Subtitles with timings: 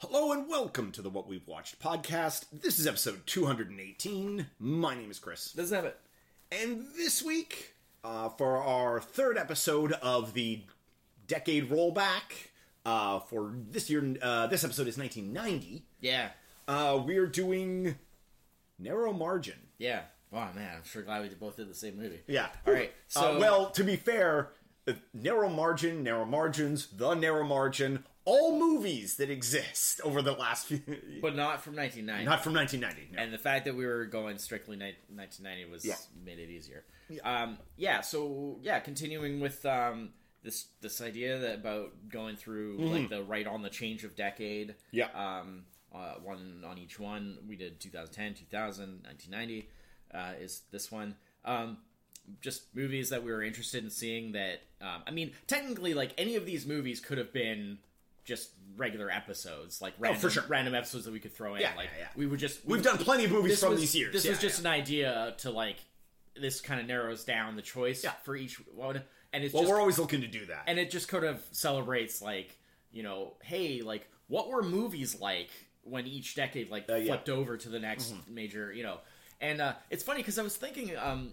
[0.00, 2.46] Hello and welcome to the What We've Watched podcast.
[2.52, 4.46] This is episode 218.
[4.58, 5.52] My name is Chris.
[5.52, 5.98] Doesn't have it.
[6.50, 10.62] And this week, uh, for our third episode of the
[11.26, 12.48] decade rollback,
[12.86, 16.30] uh, for this year, uh, this episode is 1990, Yeah.
[16.66, 17.96] uh, we're doing
[18.78, 19.58] Narrow Margin.
[19.78, 20.04] Yeah.
[20.30, 22.20] Wow, man, I'm sure glad we both did the same movie.
[22.26, 22.48] Yeah.
[22.66, 22.90] All right.
[23.14, 24.52] Uh, So well, to be fair,
[24.88, 30.66] uh, Narrow Margin, Narrow Margins, The Narrow Margin, all movies that exist over the last
[30.66, 30.80] few.
[31.22, 32.24] but not from 1990.
[32.24, 33.16] not from 1990.
[33.16, 33.22] no.
[33.22, 35.94] and the fact that we were going strictly ni- 1990 was Yeah.
[36.24, 36.84] made it easier.
[37.24, 38.00] Um, yeah.
[38.02, 40.10] So yeah, continuing with um,
[40.42, 44.70] this this idea that about going through like the right on the change of decade.
[44.70, 44.96] Mm-hmm.
[44.96, 45.08] Yeah.
[45.14, 47.38] Um, uh, one on each one.
[47.48, 49.68] We did 2010, 2000, 1990.
[50.14, 51.16] Uh, is this one?
[51.44, 51.78] Um,
[52.40, 54.32] just movies that we were interested in seeing.
[54.32, 57.78] That um, I mean, technically, like any of these movies could have been
[58.30, 60.44] just regular episodes, like random, Oh, for sure.
[60.48, 61.60] random episodes that we could throw in.
[61.60, 62.08] Yeah, like yeah, yeah.
[62.16, 64.12] we would just We've done plenty of movies from was, these years.
[64.14, 65.76] This was just an idea to like
[66.34, 69.80] this kind of narrows down the choice for each one, and it's Well, just we're
[69.80, 70.62] always looking to do that.
[70.66, 72.56] and it just kind of celebrates like
[72.92, 75.50] you know, hey, like what were movies like
[75.82, 78.98] when each decade like Uh, flipped over to the next major, you know.
[79.42, 80.88] And uh, it's funny because I was thinking,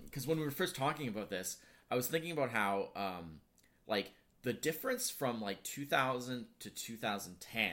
[0.06, 1.58] because when we were first talking about this,
[1.92, 3.42] I was thinking about how, um,
[3.86, 4.12] like,
[4.44, 7.72] the difference from like 2000 to 2010,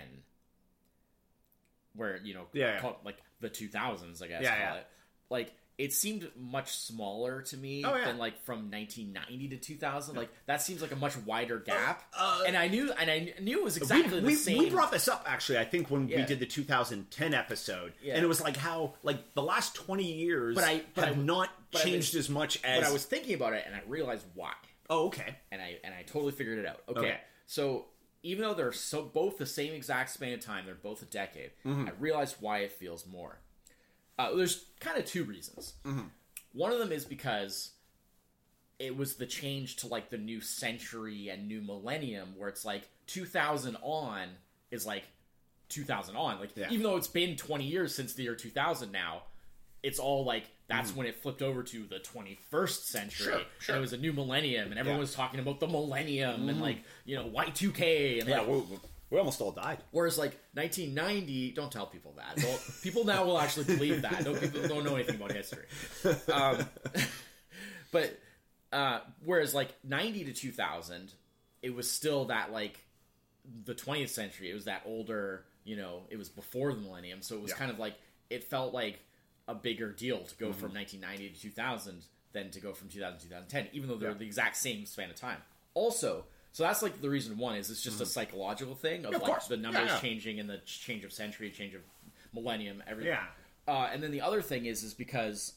[1.94, 2.88] where you know, Yeah, yeah.
[2.90, 4.80] it, like the 2000s, I guess, Yeah, call yeah.
[4.80, 4.86] it.
[5.30, 8.04] Like, it seemed much smaller to me Oh, yeah.
[8.04, 10.14] than like from 1990 to 2000.
[10.14, 12.02] Like, that seems like a much wider gap.
[12.16, 14.58] uh, and I knew, and I knew it was exactly we, the we, same.
[14.58, 15.58] we brought this up actually.
[15.58, 18.14] I think when we did the 2010 episode, Yeah.
[18.14, 21.22] and it was like how like the last 20 years But I- but have I-
[21.22, 22.80] not but I changed was- as much as.
[22.82, 24.52] but I was thinking about it, and I realized why.
[24.90, 25.36] Oh, okay.
[25.52, 26.82] and I and I totally figured it out.
[26.88, 27.16] Okay, Okay.
[27.46, 27.86] so
[28.22, 31.50] even though they're so both the same exact span of time, they're both a decade.
[31.64, 31.88] Mm-hmm.
[31.88, 33.38] I realized why it feels more.
[34.18, 35.74] Uh, there's kind of two reasons.
[35.84, 36.06] Mm-hmm.
[36.52, 37.72] One of them is because
[38.78, 42.88] it was the change to like the new century and new millennium, where it's like
[43.08, 44.28] 2000 on
[44.70, 45.04] is like
[45.68, 46.40] 2000 on.
[46.40, 46.68] Like Yeah.
[46.70, 49.22] even though it's been 20 years since the year 2000 now.
[49.82, 53.26] It's all like that's when it flipped over to the 21st century.
[53.32, 53.76] Sure, sure.
[53.76, 55.02] It was a new millennium, and everyone Yeah.
[55.02, 58.48] was talking about the millennium and like you know Y2K and Yeah, like.
[58.48, 58.62] we,
[59.10, 59.78] we almost all died.
[59.90, 62.36] Whereas like 1990, don't tell people that.
[62.36, 64.24] They'll, people now will actually believe that.
[64.24, 65.66] No people don't know anything about history.
[66.32, 66.66] Um,
[67.92, 68.18] but
[68.72, 71.12] uh, whereas like 90 to 2000,
[71.62, 72.80] it was still that like
[73.64, 74.50] the 20th century.
[74.50, 77.56] It was that older, you know, it was before the millennium, so it was Yeah.
[77.58, 77.94] kind of like
[78.30, 78.98] it felt like
[79.48, 83.24] a bigger deal to go from 1990 to 2000 than to go from 2000 to
[83.26, 84.16] 2010, even though they're Yeah.
[84.18, 85.38] the exact same span of time.
[85.74, 89.16] Also, so that's like the reason one is it's just a psychological thing of, Mm-hmm.
[89.16, 89.46] of like course.
[89.48, 90.00] the numbers Yeah, yeah.
[90.00, 91.82] changing and the change of century, change of
[92.32, 93.12] millennium, everything.
[93.12, 93.26] Yeah.
[93.66, 95.54] Uh, and then the other thing is, is because,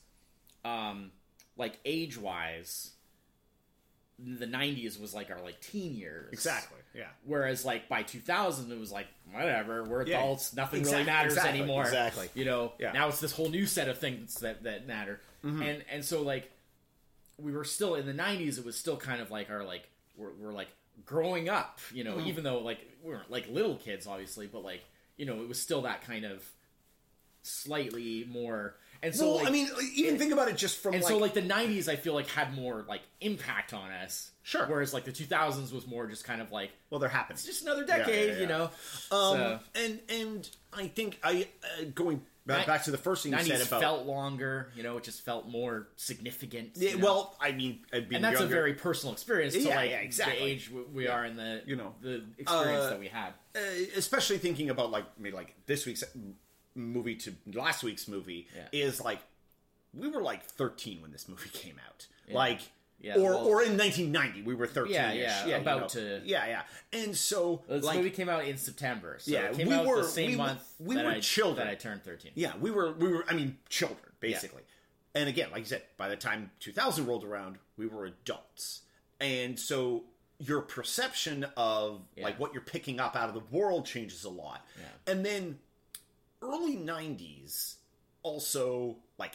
[0.66, 1.12] um,
[1.56, 2.92] like age wise,
[4.20, 6.34] the '90s was like our like teen years.
[6.34, 6.80] Exactly.
[6.96, 7.08] Yeah.
[7.26, 10.20] Whereas like by 2000, it was like whatever, we're Yeah.
[10.20, 11.84] adults, nothing Exact- really matters exactly, anymore.
[11.84, 12.30] exactly.
[12.34, 12.74] You know.
[12.80, 12.88] Yeah.
[12.88, 12.98] Mm-hmm.
[12.98, 16.52] Now it's this whole new set of things that that matter, and and so like
[17.38, 18.58] we were still in the 90s.
[18.58, 20.70] It was still kind of like our like we're, we're like
[21.06, 21.80] growing up.
[21.94, 22.28] You know, Mm-hmm.
[22.28, 24.82] even though like we weren't like little kids, obviously, but like
[25.18, 26.44] you know, it was still that kind of
[27.44, 28.76] slightly more.
[29.04, 31.18] And so, well, like, I mean, even think about it just from and like, so
[31.18, 34.32] like the 90s, I feel like had more like impact on us.
[34.44, 34.66] Sure.
[34.66, 37.36] Whereas like the 2000s was more just kind of like well, they're happening.
[37.36, 38.40] it's just another decade, yeah, yeah.
[38.42, 38.64] you know.
[38.64, 38.70] Um,
[39.12, 43.40] so and and I think I uh, going back, back to the first thing you
[43.40, 44.96] said about felt longer, you know.
[44.98, 46.72] It just felt more significant.
[46.76, 47.04] Yeah, you know?
[47.06, 50.40] well, I mean, and that's younger, a very personal experience to Yeah, like yeah, exactly.
[50.40, 51.94] the age we are in the You know.
[52.02, 53.34] the experience Uh, that we had.
[53.56, 53.60] uh,
[53.98, 56.04] especially thinking about like I mean, like this week's
[56.78, 58.68] movie to last week's movie Yeah.
[58.72, 59.20] is like
[59.94, 62.60] we were like 13 when this movie came out like
[63.00, 65.88] Yeah, or well- or in 1990 we were 13 Yeah, yeah, you about know.
[65.88, 66.62] to- yeah yeah
[66.94, 69.86] and so This like movie came out in September, so Yeah, it came we out
[69.86, 71.68] were- the same we month we were I, children.
[71.68, 72.32] I turned 13.
[72.36, 74.64] yeah we were we were i mean children basically
[75.16, 78.82] and again like you said by the time 2000 rolled around we were adults
[79.20, 80.04] and so
[80.40, 84.64] your perception of like what you're picking up out of the world changes a lot
[84.80, 85.12] Yeah.
[85.14, 85.58] and then
[86.42, 87.76] early 90s
[88.24, 89.34] also like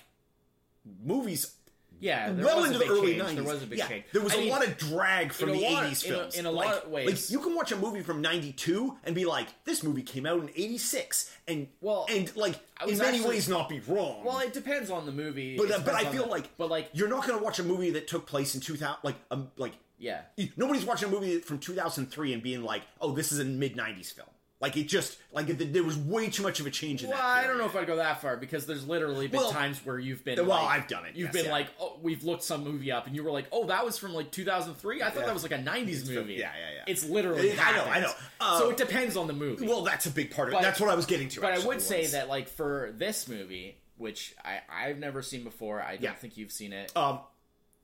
[1.05, 1.55] movies
[2.01, 3.23] Yeah, well into the early change.
[3.23, 4.05] 90s There was a big yeah, change.
[4.13, 6.35] there was I a mean, lot of drag from the lot- 80s in a- films
[6.37, 7.07] in a like, lot of ways.
[7.11, 10.41] like you can watch a movie from 92 and be like this movie came out
[10.41, 14.53] in 86 and Well, and like in many actually- ways not be wrong Well, it
[14.53, 15.57] depends on the movie.
[15.57, 17.65] but uh, but I feel the- like but like, you're not going to watch a
[17.65, 20.23] movie that took place in 2000 like um like yeah,
[20.57, 24.13] nobody's watching a movie from 2003 and being like oh this is a mid 90s
[24.13, 24.27] film
[24.63, 27.19] Like it just like it, there was way too much of a change in Well,
[27.19, 27.25] that.
[27.45, 29.99] I don't know if I'd go that far because there's literally been Well, times where
[29.99, 30.39] you've been.
[30.47, 31.51] well, like- I've done it, You've yes, been yeah.
[31.53, 34.15] like, oh, we've looked some movie up, and you were like, oh, that was from
[34.15, 35.03] like 2003.
[35.03, 35.27] I thought Yeah.
[35.27, 36.35] that was like a 90s movie.
[36.35, 36.85] yeah, yeah, yeah.
[36.87, 37.53] It's literally.
[37.59, 38.13] I know, I know.
[38.41, 39.67] Uh, so it depends on the movie.
[39.67, 40.57] Well, that's a big part of it.
[40.59, 41.41] But- That's what I was getting to.
[41.41, 45.43] but I actually, would say that like for this movie, which I I've never seen
[45.43, 46.13] before, I don't Yeah.
[46.15, 46.97] think you've seen it.
[46.97, 47.19] um,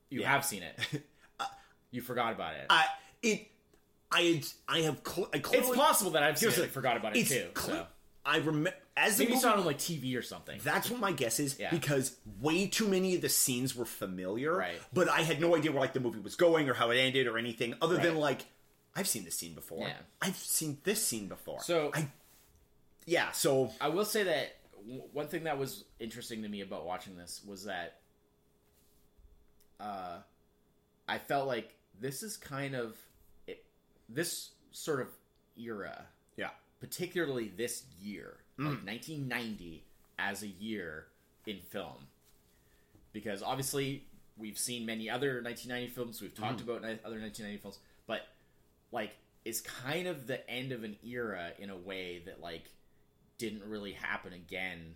[0.09, 1.03] you have seen it.
[1.91, 2.67] you forgot about it.
[2.69, 2.85] I
[3.21, 3.47] it
[4.11, 6.63] I had I have cl- I clearly, it's possible that I've seen Here's it the-
[6.65, 7.49] and forgot about it it's too.
[7.53, 7.87] cle- so.
[8.25, 10.59] I remember as Maybe movie, saw it on like TV or something.
[10.63, 11.69] That's what my guess is Yeah.
[11.71, 14.55] because way too many of the scenes were familiar.
[14.55, 14.79] Right.
[14.93, 17.27] But I had no idea where like the movie was going or how it ended
[17.27, 18.45] or anything other than like
[18.95, 19.87] I've seen this scene before.
[19.87, 19.93] Yeah.
[20.21, 21.61] I've seen this scene before.
[21.63, 22.07] So- I
[23.05, 23.31] yeah.
[23.31, 27.15] So I will say that w- one thing that was interesting to me about watching
[27.15, 27.99] this was that
[29.79, 30.17] uh,
[31.07, 32.97] I felt like this is kind of
[34.09, 35.07] this sort of
[35.57, 36.49] era, yeah.
[36.79, 38.65] particularly this year, mm.
[38.65, 39.85] like 1990
[40.17, 41.05] as a year
[41.45, 42.07] in film,
[43.13, 44.03] because obviously
[44.37, 46.63] we've seen many other 1990 films, we've talked mm.
[46.63, 48.27] about other 1990 films, but
[48.91, 49.15] like
[49.45, 52.65] it's kind of the end of an era in a way that like
[53.37, 54.95] didn't really happen again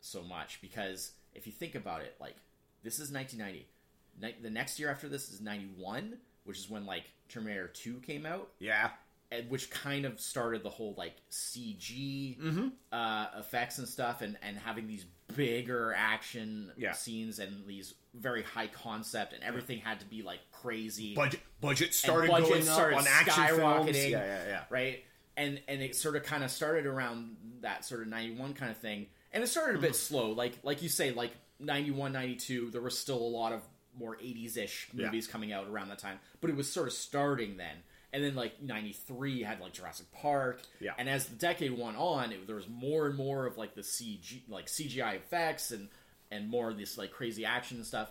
[0.00, 0.60] so much.
[0.60, 2.36] Because if you think about it like
[2.82, 3.66] this is 1990
[4.42, 8.48] the next year after this is 91 which is when like terminator 2 came out
[8.58, 8.90] Yeah.
[9.30, 12.68] and which kind of started the whole like cg Mm-hmm.
[12.92, 15.04] uh, effects and stuff and and having these
[15.36, 16.92] bigger action Yeah.
[16.92, 21.94] scenes and these very high concept and everything had to be like crazy Budget budget
[21.94, 23.96] started budget going started up on action films.
[23.96, 24.64] Yeah, yeah, yeah.
[24.70, 25.04] right?
[25.36, 28.78] And and it sort of kind of started around that sort of 91 kind of
[28.78, 29.06] thing.
[29.32, 29.96] And it started a bit Mm-hmm.
[30.14, 30.30] slow.
[30.32, 33.62] Like like you say like 91 92 there was still a lot of
[33.98, 35.06] more 80s-ish Yeah.
[35.06, 37.76] movies coming out around that time, but it was sort of starting then.
[38.12, 40.62] And then like 93 had like Jurassic Park.
[40.80, 40.92] Yeah.
[40.96, 43.82] And as the decade went on, it, there was more and more of like the
[43.82, 45.88] CG like CGI effects and
[46.30, 48.10] and more of this like crazy action stuff.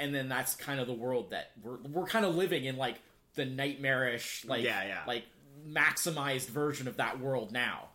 [0.00, 2.96] And then that's kind of the world that we're we're kind of living in like
[3.34, 5.02] the nightmarish like Yeah, yeah.
[5.06, 5.24] like
[5.66, 7.88] maximized version of that world now,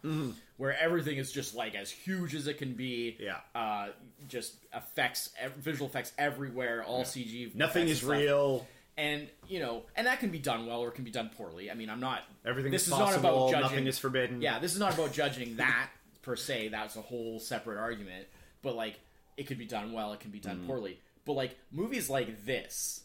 [0.57, 3.17] where everything is just like as huge as it can be.
[3.19, 3.37] Yeah.
[3.55, 3.89] uh,
[4.27, 7.53] just effects, visual effects everywhere, all CG.
[7.55, 8.67] Nothing is and real.
[8.97, 11.69] and you know, and that can be done well or it can be done poorly.
[11.69, 12.21] I mean, I'm not.
[12.45, 13.29] Everything this is is not possible.
[13.47, 13.61] about judging.
[13.63, 14.41] Nothing is forbidden.
[14.41, 15.89] Yeah, this is not about judging that
[16.21, 16.69] per se.
[16.69, 18.27] That's a whole separate argument.
[18.61, 18.99] But like,
[19.35, 20.13] it could be done well.
[20.13, 20.67] It can be done Mm-hmm.
[20.67, 20.99] poorly.
[21.25, 23.01] But like movies like this,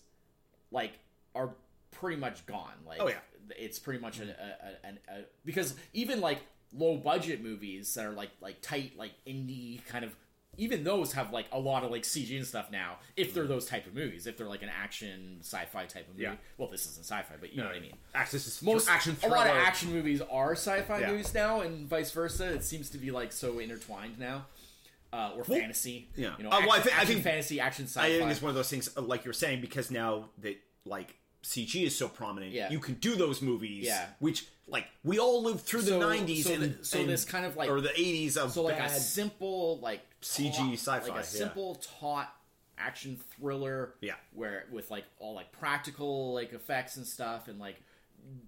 [0.70, 0.93] like,
[1.34, 1.50] are
[1.90, 2.75] pretty much gone.
[2.87, 3.14] Like, Oh, yeah.
[3.56, 6.41] It's pretty much a, a, a, a, a because even like
[6.77, 10.15] low budget movies that are like like tight like indie kind of
[10.56, 12.97] even those have like a lot of like CG and stuff now.
[13.17, 16.25] If they're those type of movies, if they're like an action sci-fi type of movie.
[16.25, 16.35] Yeah.
[16.56, 19.17] Well, this isn't sci-fi, but you know what I mean Access is most action.
[19.23, 21.11] a lot of action movies are sci-fi Yeah.
[21.12, 24.47] movies now and vice versa it seems to be like so intertwined now
[25.12, 26.35] uh, or fantasy yeah.
[26.39, 28.31] you know Uh, well, I action, think- I action think- fantasy action sci-fi I think
[28.33, 31.96] it's one of those things, uh, like you're saying, because now that like CG is
[31.96, 32.70] so prominent, Yeah.
[32.70, 33.87] you can do those movies.
[33.87, 34.08] Yeah.
[34.19, 37.46] which like we all lived through So- the '90s so and, so and- this kind
[37.46, 41.20] of, like- or the '80s of so like a simple like CG sci-fi, like yeah.
[41.20, 42.29] a simple taut
[42.76, 44.14] action thriller Yeah.
[44.35, 47.76] where with like all like practical like effects and stuff and like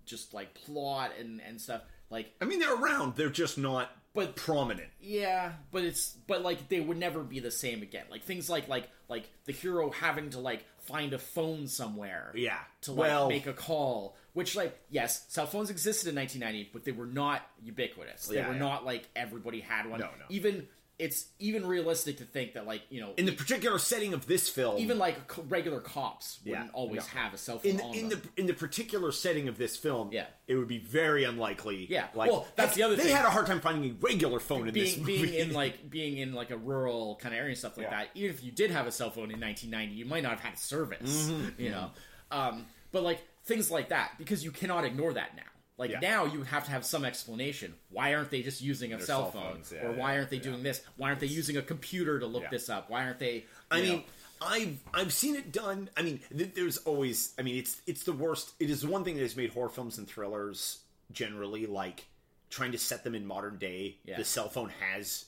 [0.05, 3.15] just like plot and and stuff like I mean, they're around.
[3.17, 4.91] They're just not But- prominent.
[5.01, 8.05] Yeah, but it's but like they would never be the same again.
[8.11, 12.33] Like things like like like the hero having to like find a phone somewhere.
[12.35, 12.59] Yeah.
[12.83, 16.85] To like well, make a call, which like yes, cell phones existed in 1990, but
[16.85, 18.27] they were not ubiquitous.
[18.27, 18.59] They Yeah, were yeah.
[18.61, 20.01] not like everybody had one.
[20.01, 20.25] No, no.
[20.29, 20.67] Even
[21.01, 24.49] it's even realistic to think that like you know in the particular setting of this
[24.49, 25.17] film, even like
[25.49, 27.21] regular cops wouldn't Yeah, always no.
[27.21, 30.27] have a cell phone in in the in the particular setting of this film, Yeah.
[30.47, 31.87] it would be very unlikely.
[31.91, 32.07] Yeah.
[32.15, 33.05] like Well, that's the other thing.
[33.05, 33.17] They thing.
[33.17, 35.23] had a hard time finding a regular phone in this movie.
[35.23, 37.99] being in like being in like a rural kind of area and stuff like Yeah.
[38.01, 38.09] that.
[38.15, 40.59] Even if you did have a cell phone in 1990, you might not have had
[40.59, 41.29] service.
[41.31, 41.61] Mm-hmm.
[41.63, 41.91] You know,
[42.31, 45.43] um, but like things like that because you cannot ignore that now.
[45.81, 46.01] Like Yeah.
[46.01, 47.75] now, you have to have some explanation.
[47.89, 49.53] Why aren't they just using a cell, cell phone?
[49.55, 50.83] phones, yeah, or why aren't they doing this?
[50.97, 52.91] Why aren't they using a computer to look this up?
[52.91, 53.47] Why aren't they?
[53.71, 54.05] I know- mean,
[54.43, 55.89] I've I've seen it done.
[55.97, 57.33] I mean, th- there's always.
[57.39, 58.53] I mean, it's it's the worst.
[58.61, 60.81] It is one thing that has made horror films and thrillers
[61.13, 62.05] generally like
[62.51, 63.97] trying to set them in modern day.
[64.05, 65.25] The cell phone has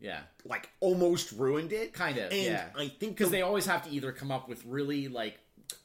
[0.00, 1.92] yeah, like almost ruined it.
[1.94, 2.30] kind of.
[2.30, 5.08] And yeah, I think because the- they always have to either come up with really
[5.08, 5.38] like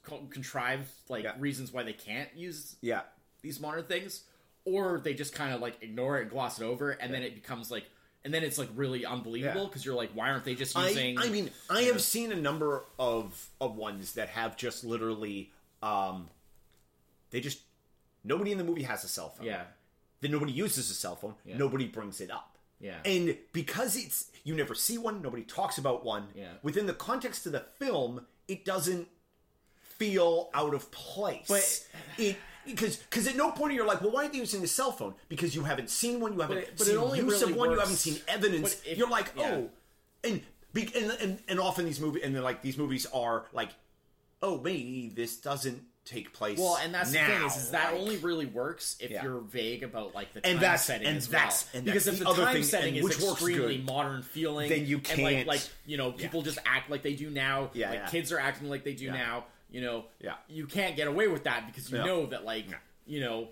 [0.03, 1.33] co- contrived like Yeah.
[1.39, 3.01] reasons why they can't use yeah.
[3.41, 4.23] These modern things,
[4.65, 7.33] or they just kind of like ignore it and gloss it over, and then it
[7.35, 7.85] becomes like,
[8.23, 9.67] and then it's like really unbelievable Yeah.
[9.67, 11.17] because you're like, why aren't they just using?
[11.17, 16.29] I mean, I have seen a number of of ones that have just literally, um,
[17.31, 17.59] they just
[18.23, 19.47] nobody in the movie has a cell phone.
[19.47, 19.63] yeah,
[20.21, 21.33] then nobody uses a cell phone.
[21.45, 21.57] Yeah.
[21.57, 22.57] Nobody brings it up.
[22.79, 22.97] Yeah.
[23.05, 26.27] And because it's you never see one, nobody talks about one.
[26.35, 26.45] Yeah.
[26.63, 29.07] Within the context of the film, it doesn't
[29.81, 31.47] feel out of place.
[31.47, 31.87] But-
[32.23, 34.91] it because because at no point you're like, well, why aren't they using a cell
[34.91, 35.13] phone?
[35.29, 37.57] Because you haven't seen one, you haven't it- but seen it only use really of
[37.57, 38.81] one, you haven't seen evidence.
[38.85, 39.51] if- you're like, yeah.
[39.55, 39.69] oh,
[40.23, 40.41] and,
[40.75, 43.69] and and and often these movies and like these movies are like,
[44.41, 46.57] oh, maybe this doesn't take place.
[46.57, 47.27] Well, and that's now.
[47.27, 49.21] the thing is, is that like- only really works if Yeah.
[49.23, 51.77] you're vague about like the And time that's- setting and as that's- well.
[51.77, 54.87] and because that's if the the, time thing, setting is extremely good, modern feeling, then
[54.87, 57.69] you and like can't- like you know people just act like they do now.
[57.73, 58.07] Yeah, like yeah.
[58.09, 59.13] kids are acting like they do Yeah.
[59.13, 59.45] now.
[59.71, 60.35] You know, Yeah.
[60.47, 62.05] you can't get away with that because you Yeah.
[62.05, 62.77] know that like Yeah.
[63.05, 63.49] you know,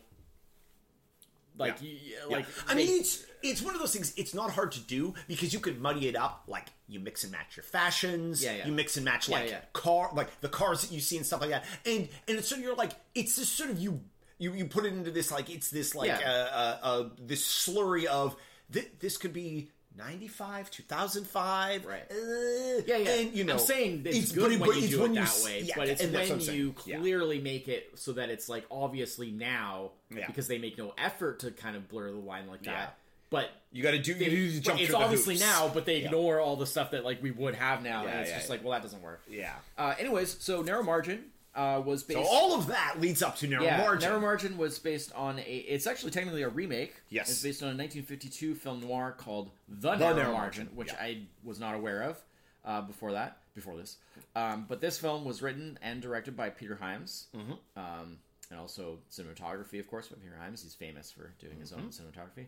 [1.58, 1.88] like Yeah.
[1.90, 2.26] you, Yeah.
[2.26, 4.12] like I they- mean, it's it's one of those things.
[4.18, 6.44] It's not hard to do because you could muddy it up.
[6.48, 8.44] Like you mix and match your fashions.
[8.44, 8.66] Yeah, yeah.
[8.68, 11.52] You mix and match like car, like the cars that you see and stuff like
[11.52, 11.66] that.
[11.86, 14.04] And and it's sort of you're like it's just sort of you
[14.40, 18.06] you you put it into this like it's this like uh, uh, uh this slurry
[18.06, 18.36] of
[18.72, 19.72] th- this could be.
[19.98, 22.03] 95 2005 Right.
[22.10, 23.10] uh, Yeah, yeah.
[23.15, 25.62] and you know I'm saying that it's, good when you do when it that way,
[25.62, 26.98] yeah, but it's and that's what when you Yeah.
[27.00, 30.27] clearly make it so that it's like obviously now Yeah.
[30.27, 32.74] because they make no effort to kind of blur the line like Yeah.
[32.74, 32.98] that.
[33.31, 36.05] But you got to do they- you jump it's obviously now, but they Yeah.
[36.05, 38.48] ignore all the stuff that like we would have now, Yeah, and it's yeah, just
[38.48, 38.53] yeah.
[38.53, 39.22] like, well, that doesn't work.
[39.27, 41.25] yeah Uh, anyways, so narrow margin
[41.56, 42.20] uh, was based.
[42.20, 45.39] so all of that leads up to narrow yeah, margin Narrow Margin was based on
[45.39, 45.41] a.
[45.41, 46.96] It's actually technically a remake.
[47.10, 47.29] Yes.
[47.29, 51.01] It's based on a 1952 film noir called The, Narrow, Narrow Margin, Margin, which yeah.
[51.01, 52.18] I was not aware of
[52.65, 53.98] uh, before that, before this.
[54.36, 57.27] Um, but this film was written and directed by Peter Hyams.
[57.36, 57.53] Mm-hmm.
[57.79, 58.18] Um,
[58.51, 60.63] and also cinematography, of course, by Peter Hyams.
[60.63, 61.89] He's famous for doing his own Mm-hmm.
[62.20, 62.46] cinematography.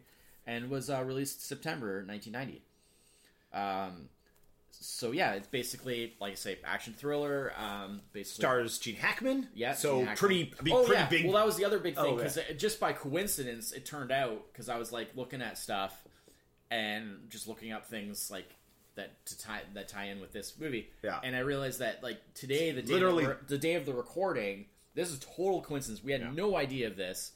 [0.48, 2.62] And was uh, released September 1990.
[3.54, 4.10] Um,
[4.72, 7.54] so yeah, it's basically like I say, action thriller.
[7.58, 9.48] Um, basically, stars Gene Hackman.
[9.54, 9.74] yeah.
[9.74, 10.18] so Hackman.
[10.18, 11.08] pretty, I mean, oh, pretty yeah.
[11.10, 11.26] big.
[11.26, 14.42] Well, that was the other big thing Oh, because just by coincidence, it turned out
[14.52, 16.04] because I was like looking at stuff
[16.70, 18.50] and just looking up things like
[18.96, 20.90] that to tie that tie in with this movie.
[21.04, 21.20] Yeah.
[21.24, 24.66] and I realized that like today, the day Literally- we're- the day of the recording,
[24.96, 26.04] this is total coincidence.
[26.04, 26.32] We had Yeah.
[26.32, 27.32] no idea of this.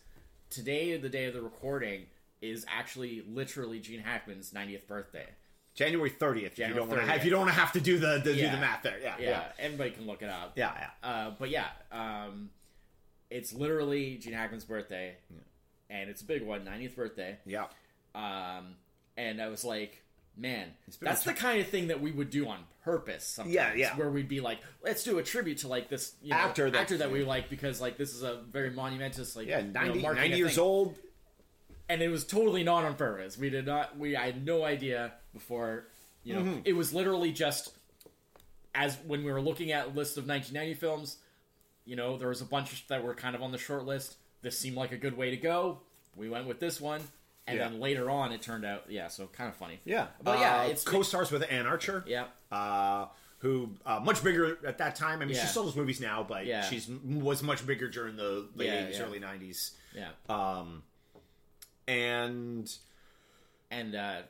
[0.49, 2.05] Today, the day of the recording,
[2.41, 5.25] is actually literally Gene Hackman's 90th birthday.
[5.75, 6.53] January thirtieth.
[6.53, 8.33] If you don't want to have, you don't want to have to do the, the
[8.33, 8.97] do the math there.
[9.01, 10.53] Yeah, Yeah, yeah, everybody can look it up.
[10.55, 10.71] yeah,
[11.03, 11.09] yeah.
[11.09, 12.49] Uh, but yeah, um,
[13.29, 15.15] it's literally Gene Hackman's birthday,
[15.89, 17.37] and it's a big one, 90th birthday.
[17.45, 17.65] yeah.
[18.13, 18.75] Um,
[19.17, 20.01] and I was like,
[20.37, 20.67] man,
[21.01, 23.25] that's the kind of thing that we would do on purpose.
[23.27, 23.95] Sometimes, Yeah, yeah.
[23.97, 26.79] Where we'd be like, let's do a tribute to like this you know, Actor that-
[26.81, 29.81] actor that we like because like this is a very monumentous like Yeah, you know,
[29.81, 30.63] 90, 90 years thing.
[30.63, 30.95] old.
[31.87, 33.37] And it was totally not on purpose.
[33.37, 33.97] We did not.
[33.97, 35.87] We I had no idea before.
[36.23, 36.59] You know, Mm-hmm.
[36.65, 37.71] it was literally just
[38.73, 41.17] as when we were looking at a list of 1990 films.
[41.85, 44.15] You know, there was a bunch that were kind of on the short list.
[44.41, 45.79] This seemed like a good way to go.
[46.15, 47.01] We went with this one,
[47.45, 47.69] and Yeah.
[47.69, 49.07] then later on, it turned out, yeah.
[49.07, 49.79] So kind of funny.
[49.85, 52.03] Yeah, but yeah, Uh, it's co-stars with Anne Archer.
[52.07, 53.07] yeah, uh,
[53.39, 55.21] who uh, much bigger at that time.
[55.21, 55.41] I mean, Yeah.
[55.41, 56.63] she still does movies now, but Yeah.
[56.67, 59.05] she's was much bigger during the late Yeah, eighties, yeah.
[59.05, 59.77] early nineties.
[59.93, 60.09] yeah.
[60.27, 60.81] Um,
[61.87, 62.73] and
[63.71, 64.21] and uh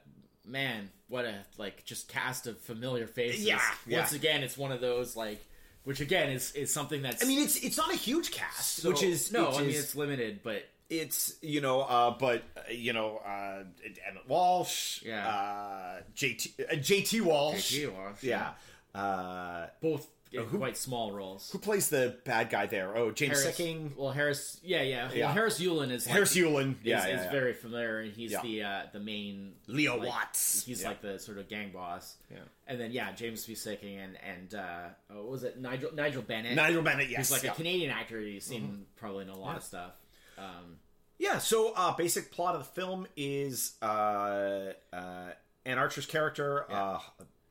[0.46, 4.00] man what a like just cast of familiar faces Yeah, yeah.
[4.00, 5.44] once again it's one of those like
[5.84, 8.90] which again is is something that's I mean, it's it's not a huge cast, so-
[8.90, 12.62] which is no which i mean it's limited but it's you know, uh, but uh,
[12.72, 13.64] you know, uh,
[14.08, 15.28] Emmet Walsh, Yeah.
[15.28, 18.52] uh, JT uh, JT Walsh, JT Walsh, yeah.
[18.94, 22.96] Uh, both in who- quite small roles who plays the bad guy there?
[22.98, 25.32] Oh, James Harris, Sikking, well harris yeah yeah, Yeah.
[25.32, 27.32] Harris Yulin is like, Harris Yulin, is, yeah, is yeah, yeah.
[27.32, 28.42] very familiar and he's Yeah.
[28.42, 30.66] the uh the main Leo like, Watts.
[30.66, 30.90] he's Yeah.
[30.90, 32.38] like the sort of gang boss Yeah.
[32.68, 36.22] and then yeah james v sikking and and uh oh, what was it nigel nigel
[36.22, 37.50] bennett Nigel Bennett, yes, He's like yeah.
[37.52, 37.62] Mm-hmm.
[37.62, 38.20] a Canadian actor.
[38.20, 39.94] You've seen probably in a lot of stuff.
[40.38, 40.80] Um,
[41.18, 45.30] Yeah, so uh, basic plot of the film is uh, uh,
[45.66, 47.00] Anne Archer's character, uh,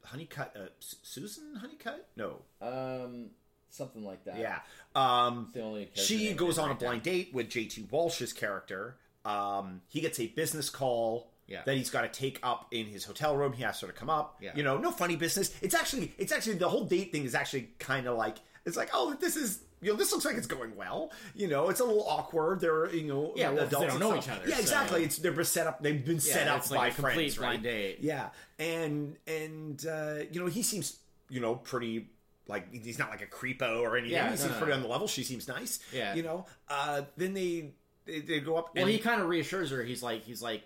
[0.05, 2.07] Honeycutt, uh, Su- Susan Honeycutt?
[2.17, 2.43] No.
[2.61, 3.31] um,
[3.71, 4.39] something like that.
[4.39, 4.59] Yeah.
[4.95, 6.89] Um, the only she goes on a write down.
[6.91, 8.97] blind date with JT Walsh's character.
[9.25, 11.63] Um, he gets a business call Yeah.
[11.67, 13.53] that he's got to take up in his hotel room.
[13.53, 14.39] He asks her to come up.
[14.41, 14.53] Yeah.
[14.55, 15.53] You know, no funny business.
[15.63, 18.91] It's actually, it's actually the whole date thing is actually kind of like it's like,
[18.95, 19.61] oh, this is.
[19.85, 21.13] You know, this looks like it's going well.
[21.35, 22.61] You know, it's a little awkward.
[22.61, 25.01] They're, you know, Yeah, 'cause they adults don't know each other, Yeah, exactly.
[25.01, 25.83] so- It's they're set up.
[25.83, 27.63] They've been set up like by friends, right?
[27.63, 27.99] date.
[28.01, 30.99] Yeah, and and uh, you know, he seems,
[31.29, 32.09] you know, pretty
[32.49, 34.13] like he's not like a creepo or anything.
[34.17, 35.07] Yeah, he no, seems no, pretty on the level.
[35.07, 35.79] She seems nice.
[35.93, 36.15] Yeah.
[36.15, 36.47] you know.
[36.69, 37.73] Uh, then they,
[38.07, 38.75] they they go up.
[38.75, 39.83] Well, and he kind of reassures her.
[39.83, 40.63] He's like, he's like,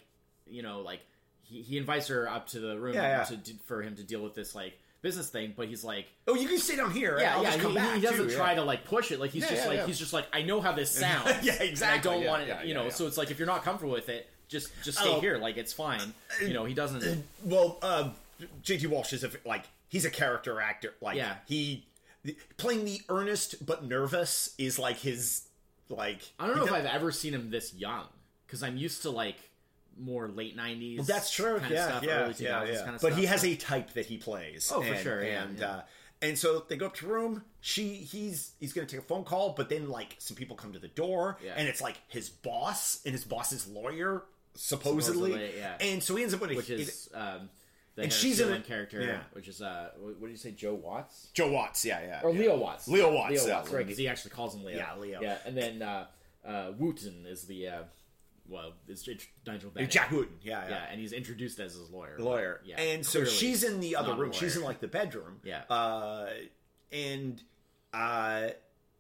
[0.46, 1.00] you know, like
[1.42, 3.24] he, he invites her up to the room Yeah, yeah.
[3.24, 6.34] to, to for him to deal with this like business thing, but he's like, oh,
[6.34, 7.18] you can stay down here.
[7.20, 7.50] yeah, I'll yeah.
[7.50, 8.56] just come he, back he doesn't too, try yeah.
[8.56, 9.20] to like push it.
[9.20, 9.86] Like he's Yeah, just yeah, like yeah.
[9.86, 11.30] he's just like, I know how this sounds.
[11.42, 12.48] Yeah, and exactly, I don't yeah, want it.
[12.48, 12.90] yeah, you yeah, know, yeah.
[12.90, 15.20] so it's like if you're not comfortable with it, just just stay Oh.
[15.20, 15.38] here.
[15.38, 16.12] Like it's fine.
[16.40, 17.24] You know, he doesn't.
[17.44, 18.10] Well, uh,
[18.62, 18.86] J.T.
[18.86, 20.94] Walsh is a, like he's a character actor.
[21.00, 21.34] Like Yeah.
[21.46, 21.84] he
[22.56, 25.42] playing the earnest but nervous is like his
[25.88, 26.22] like.
[26.38, 28.04] I don't know if I've ever seen him this young
[28.46, 29.36] because I'm used to like
[30.00, 31.06] more late '90s.
[31.06, 31.58] That's true.
[31.58, 32.76] Kind yeah, of stuff, yeah, early 2000s yeah, yeah.
[32.84, 33.16] Kind of but stuff.
[33.18, 34.70] he has a type that he plays.
[34.74, 35.66] Oh, for sure, yeah, and yeah.
[35.66, 35.80] Uh,
[36.20, 37.44] and so they go up to room.
[37.60, 40.78] She he's he's gonna take a phone call, but then like some people come to
[40.78, 41.54] the door, Yeah.
[41.56, 44.24] and it's like his boss and his boss's lawyer
[44.54, 45.30] supposedly.
[45.32, 45.76] Supposedly, yeah.
[45.80, 47.48] And so he ends up with a which is um,
[47.94, 49.20] the And she's in it- character, yeah.
[49.32, 51.84] which is uh, what do you say, Joe Watts Joe Watts.
[51.84, 52.20] Yeah, yeah.
[52.24, 52.40] or yeah.
[52.40, 52.88] Leo Watts?
[52.88, 53.56] Leo Watts, Leo yeah.
[53.56, 53.86] Watts, right?
[53.86, 54.76] Because he actually calls him Leo.
[54.76, 55.20] Yeah, Leo.
[55.22, 56.06] Yeah, and then uh,
[56.44, 57.82] uh, Wooten is the uh,
[58.48, 59.90] well, it's, J- Nigel Bennett.
[59.90, 60.36] Jack Wooten.
[60.42, 60.70] Yeah, yeah.
[60.70, 62.16] Yeah, and he's introduced as his lawyer.
[62.18, 62.60] lawyer.
[62.64, 64.32] Yeah, and so she's in the other room.
[64.32, 65.40] She's in like the bedroom.
[65.44, 65.62] Yeah.
[65.70, 66.28] Uh,
[66.92, 67.42] and
[67.92, 68.48] uh,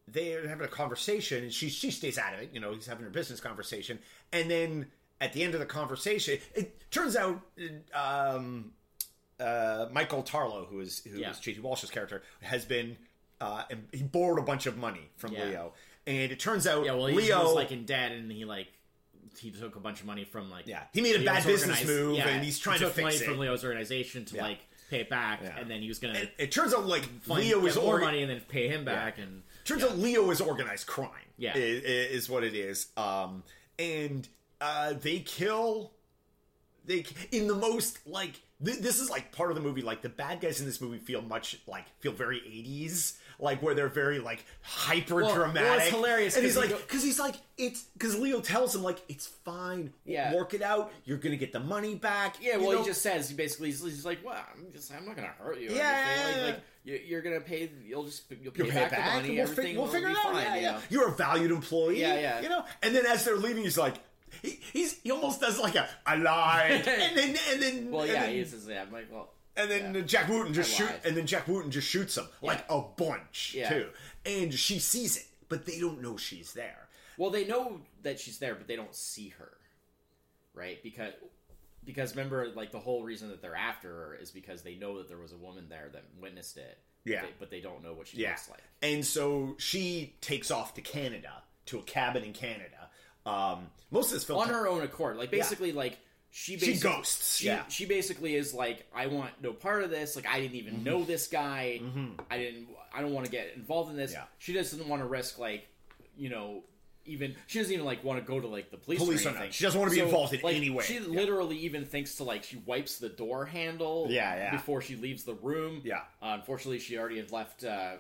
[0.06, 2.50] they're having a conversation, and she she stays out of it.
[2.52, 3.98] You know, he's having a business conversation,
[4.32, 4.86] and then
[5.20, 7.40] at the end of the conversation, it turns out.
[7.94, 8.72] Um,
[9.40, 11.30] uh, Michael Tarlow, who is who Yeah.
[11.30, 11.60] is J.T.
[11.60, 12.96] Walsh's character, has been
[13.40, 13.62] uh,
[13.92, 15.44] he borrowed a bunch of money from Yeah.
[15.44, 15.72] Leo,
[16.06, 16.92] and it turns out yeah.
[16.92, 18.66] Well, Leo was like in debt, and he like
[19.38, 22.16] he took a bunch of money from like Yeah, he made a bad business move,
[22.16, 23.22] yeah, and he's trying he to fix money it.
[23.24, 24.42] from Leo's organization to Yeah.
[24.42, 24.58] like
[24.90, 25.58] pay it back, Yeah.
[25.58, 28.22] and then he was gonna it, it turns out like Leo is more orga- money
[28.22, 31.10] and then pay him back, and Turns out Leo is organized crime.
[31.36, 31.52] Yeah.
[31.54, 32.86] i- i- is, what it is.
[32.96, 33.42] Um,
[33.78, 34.26] and
[34.62, 35.92] uh, they kill.
[36.88, 38.32] They in the most like
[38.64, 39.82] th- this is like part of the movie.
[39.82, 43.74] Like the bad guys in this movie feel much like feel very eighties, like where
[43.74, 47.82] they're very like hyper dramatic well, it's hilarious and he's like because he's like it's
[47.92, 50.34] because Leo tells him like it's fine, Yeah.
[50.34, 50.90] work it out.
[51.04, 52.36] You're gonna get the money back.
[52.40, 52.78] Yeah, you well, know?
[52.80, 55.60] he just says he basically he's, he's like, "Well, I'm just I'm not gonna hurt
[55.60, 57.70] you." Yeah, like, like you- you're gonna pay.
[57.84, 59.10] You'll just you'll pay, You'll pay back, it back.
[59.14, 59.34] the money.
[59.34, 60.22] we'll, everything fi- we'll figure be it out.
[60.32, 60.42] fine.
[60.42, 60.70] yeah, you yeah.
[60.72, 60.78] know?
[60.88, 62.00] You're a valued employee.
[62.00, 62.40] Yeah, yeah.
[62.40, 63.96] You know, and then as they're leaving, he's like,
[64.42, 68.12] he, he's he almost does like a I lied, and then and then Well, and
[68.12, 70.00] yeah, then, he says, "Yeah, I'm like, well, and then yeah.
[70.02, 73.68] Jack Wooten just shoot, and then Jack Wooten just shoots him like a bunch Yeah.
[73.70, 73.88] too,
[74.26, 76.88] and she sees it, but they don't know she's there.
[77.16, 79.50] Well, they know that she's there, but they don't see her,
[80.54, 80.82] right?
[80.82, 81.12] Because
[81.84, 85.08] because remember, like the whole reason that they're after her is because they know that
[85.08, 86.78] there was a woman there that witnessed it.
[87.04, 87.22] but Yeah.
[87.22, 88.62] they- but they don't know what she Yeah, looks like.
[88.82, 92.90] and so she takes off to Canada to a cabin in Canada.
[93.28, 95.16] Um, most of this film on her own accord.
[95.16, 95.98] Like basically, like
[96.30, 97.66] she She ghosts, She, yeah.
[97.68, 100.14] she basically is like, I want no part of this.
[100.16, 101.80] Like I didn't even know this guy.
[102.30, 102.68] I didn't.
[102.94, 104.12] I don't want to get involved in this.
[104.12, 104.20] Mm-hmm.
[104.20, 104.26] Yeah.
[104.38, 105.66] She doesn't want to risk like,
[106.16, 106.62] you know.
[107.06, 108.98] Even she doesn't even like want to go to like the police.
[108.98, 109.38] Police or or not.
[109.38, 109.52] anything.
[109.52, 110.84] She doesn't wanna be involved in like, any way.
[110.84, 111.06] She Yeah.
[111.06, 114.08] literally even thinks to like she wipes the door handle.
[114.10, 114.50] Yeah, yeah.
[114.50, 115.80] Before she leaves the room.
[115.84, 116.00] Yeah.
[116.20, 117.92] Uh, unfortunately, she already had left uh,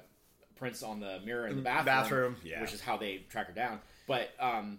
[0.56, 1.84] prints on the mirror in the bathroom.
[1.86, 2.60] bathroom, yeah.
[2.60, 3.80] Which is how they track her down.
[4.06, 4.78] But um,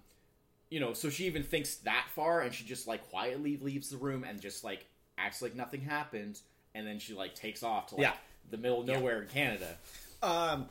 [0.69, 3.97] you know, so she even thinks that far, and she just like quietly leaves the
[3.97, 4.86] room and just like
[5.17, 6.39] acts like nothing happened,
[6.75, 8.13] and then she like takes off to like Yeah.
[8.51, 9.77] the middle of nowhere in Canada.
[10.21, 10.67] Um,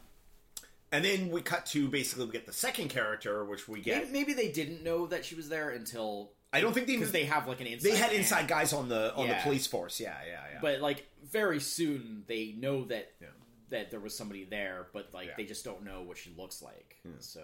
[0.93, 4.05] and then we cut to basically we get the second character, which we get.
[4.05, 7.13] Maybe, maybe they didn't know that she was there until I don't think they because
[7.13, 7.91] they have like an inside.
[7.93, 8.21] they had man.
[8.21, 9.37] inside guys on the on Yeah.
[9.37, 10.01] the police force.
[10.01, 10.59] Yeah, yeah, yeah.
[10.63, 13.29] but like very soon they know that Yeah.
[13.69, 15.35] that there was somebody there, but like Yeah.
[15.37, 16.97] they just don't know what she looks like.
[17.19, 17.43] So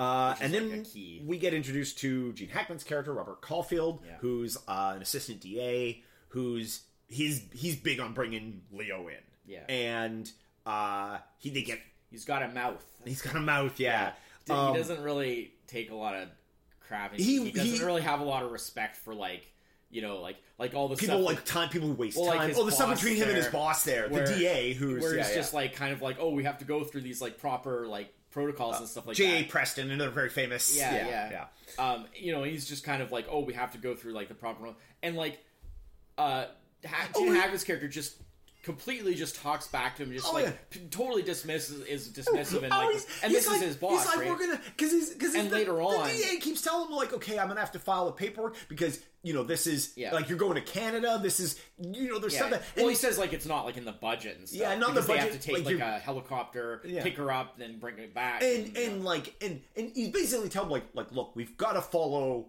[0.00, 0.86] uh, and then like,
[1.26, 4.16] we get introduced to Gene Hackman's character, Robert Caulfield, Yeah.
[4.20, 9.14] who's uh, an assistant DA, who's he's he's big on bringing Leo in.
[9.46, 9.64] Yeah.
[9.68, 10.30] and
[10.64, 12.84] uh, he they get he's got a mouth.
[13.04, 13.78] he's got a mouth.
[13.80, 14.12] Yeah,
[14.46, 16.28] He Um, doesn't really take a lot of
[16.80, 17.14] crap.
[17.16, 19.50] He- He, doesn't he- really have a lot of respect for like
[19.90, 21.68] you know like like all the people stuff like time.
[21.68, 22.48] People who waste Well, time.
[22.48, 25.14] his oh, the stuff between him and his boss there, where- the DA, who's where
[25.16, 25.34] yeah, it's yeah.
[25.36, 28.12] just like kind of like oh we have to go through these like proper like
[28.30, 29.42] protocols and stuff like J.A.
[29.42, 29.48] that.
[29.50, 30.76] Preston, another very famous.
[30.76, 31.46] Yeah, yeah,
[31.78, 31.84] yeah.
[31.92, 34.28] Um, you know, he's just kind of like, oh, we have to go through like
[34.28, 35.38] the proper and like,
[36.18, 36.46] uh,
[36.86, 38.16] ha- Oh, he- Hackman's character just
[38.62, 40.52] completely just talks back to him, just Oh, like yeah.
[40.70, 44.06] p- totally dismisses is dismissive and Oh, like, and this like- is his boss, He's
[44.06, 44.28] like, right?
[44.30, 47.12] we're gonna because he's because And the, later the on- DA keeps telling him like,
[47.14, 50.14] okay, I'm gonna have to file a paperwork because you know this is Yeah.
[50.14, 51.18] like you're going to Canada.
[51.22, 52.38] This is you know there's Yeah.
[52.40, 54.60] stuff that well, and he says like it's not like in the budget and stuff.
[54.60, 57.02] Yeah, not the because They have to take like, like, a helicopter, Yeah.
[57.02, 58.42] pick her up, then bring it back.
[58.42, 59.04] and and know.
[59.06, 62.46] like and and he's basically telling him like like look, we've got to follow.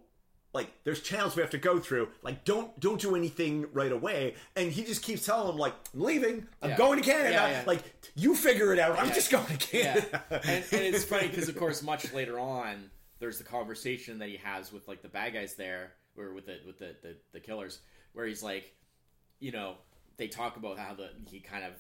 [0.54, 2.10] Like there's channels we have to go through.
[2.24, 4.36] Like don't don't do anything right away.
[4.56, 6.48] And he just keeps telling him like I'm leaving.
[6.62, 6.78] I'm Yeah.
[6.78, 7.30] going to Canada.
[7.32, 7.64] Yeah, yeah.
[7.66, 7.84] Like
[8.16, 9.00] you figure it out.
[9.00, 10.24] I'm just going to yeah, Canada.
[10.32, 14.38] and, and it's funny because of course much later on there's the conversation that he
[14.38, 17.80] has with like the bad guys there or with the with the the, the killers
[18.14, 18.74] where he's like
[19.40, 19.76] you know
[20.18, 21.72] they talk about how the he kind of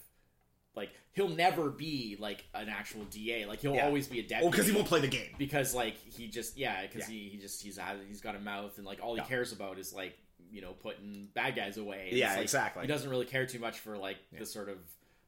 [0.75, 3.45] like he'll never be like an actual DA.
[3.45, 3.85] Like he'll Yeah.
[3.85, 4.43] always be a deputy.
[4.43, 5.35] Well, because he won't play the game.
[5.37, 7.15] because like he just yeah because Yeah.
[7.15, 9.25] he, he just he's had, he's got a mouth and like all he Yeah.
[9.27, 10.17] cares about is like
[10.51, 12.07] you know putting bad guys away.
[12.09, 12.81] And Yeah, it's, like, exactly.
[12.83, 14.77] He doesn't really care too much for like the sort of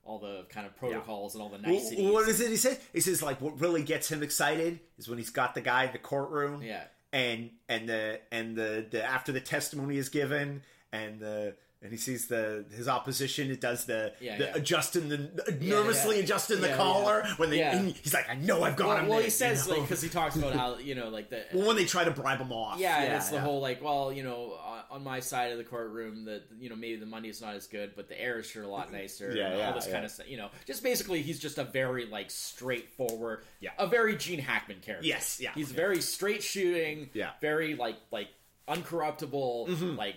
[0.06, 2.12] all the kind of protocols and all the Well, niceties.
[2.12, 2.80] what is it he says?
[2.94, 5.92] He says like what really gets him excited is when he's got the guy in
[5.94, 6.62] the courtroom.
[6.62, 6.84] Yeah.
[7.14, 11.98] And and the and the, the after the testimony is given and the and he
[11.98, 13.52] sees the his opposition.
[13.52, 14.52] It does the, Yeah, the yeah.
[14.56, 15.18] adjusting the
[15.62, 16.24] nervously yeah.
[16.24, 17.94] adjusting the collar when they.
[18.02, 19.08] He's like, I know I've got well, him.
[19.08, 19.80] well, there," he says you know?
[19.80, 22.12] like because he talks about how you know like the well, when they try to
[22.12, 22.80] bribe him off.
[22.80, 26.26] yeah, it's the whole like, well, you know, on, on my side of the courtroom,
[26.26, 28.64] that you know maybe the money is not as good, but the air is sure
[28.64, 29.34] a lot nicer.
[29.36, 30.30] Yeah, and yeah, all this kind of stuff.
[30.30, 33.72] You know, just basically, he's just a very like straightforward, Yeah.
[33.78, 35.06] a very Gene Hackman character.
[35.06, 35.52] Yes, yeah.
[35.54, 37.10] he's very straight shooting.
[37.14, 37.32] Yeah.
[37.42, 38.30] very like like
[38.68, 39.68] uncorruptible.
[39.70, 39.96] Mm-hmm.
[39.98, 40.16] Like,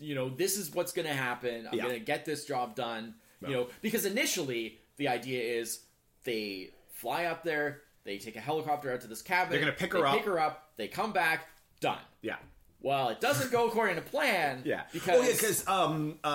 [0.00, 1.66] you know, this is what's going to happen.
[1.70, 1.84] I'm Yeah.
[1.84, 3.14] going to get this job done.
[3.42, 5.80] You know, because initially the idea is
[6.24, 7.80] they fly up there.
[8.04, 9.50] They take a helicopter out to this cabin.
[9.50, 10.16] They're gonna pick they her up.
[10.16, 10.68] Pick her up.
[10.76, 11.46] They come back.
[11.80, 11.98] Done.
[12.20, 12.36] yeah.
[12.82, 14.62] Well, it doesn't go according to plan.
[14.66, 16.26] Yeah, because oh yeah, because um uh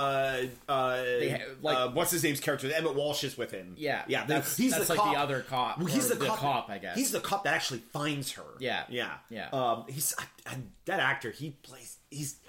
[0.67, 3.75] uh, ha- like- uh what's his name's character Emmet Walsh is with him.
[3.77, 6.37] Yeah, yeah, that's- he's that's the like the other cop, Well, he's the, the cop,
[6.39, 6.95] cop, I guess.
[6.97, 8.43] He's the cop that actually finds her.
[8.59, 8.83] Yeah.
[8.89, 9.49] yeah, Yeah.
[9.51, 10.15] Um, he's
[10.47, 11.31] and that actor.
[11.31, 11.97] He plays.
[12.11, 12.39] He's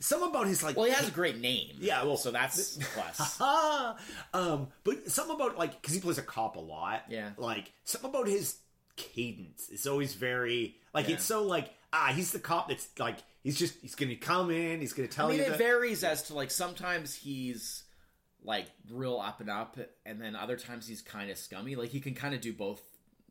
[0.00, 0.76] some about his like.
[0.76, 1.76] well, he has a great name.
[1.80, 3.40] Yeah, well, so that's plus.
[4.34, 7.04] Um, but some about like because he plays a cop a lot.
[7.08, 7.30] Yeah.
[7.36, 8.56] like some about his
[8.96, 11.14] cadence is always very like Yeah.
[11.14, 14.80] it's so like ah he's the cop that's like he's just he's gonna come in
[14.80, 17.84] he's gonna tell I mean, you it that varies as to like sometimes he's
[18.42, 21.74] like real up and up, and then other times he's kind of scummy.
[21.76, 22.80] Like he can kind of do both.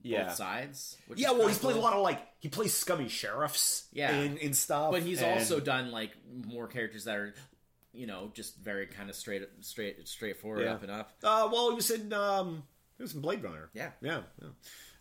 [0.07, 0.23] Yeah.
[0.25, 0.97] Both sides.
[1.15, 4.11] Yeah well he's played a lot of like he plays scummy sheriffs Yeah.
[4.11, 6.11] in, in stuff But he's and- also done like
[6.45, 7.33] more characters that are,
[7.93, 10.73] you know, just very kind of straight, straight, straightforward, Yeah.
[10.73, 11.11] up and up.
[11.23, 12.63] uh well he was in um
[12.97, 13.91] he was in Blade Runner Yeah.
[14.01, 14.47] yeah, yeah.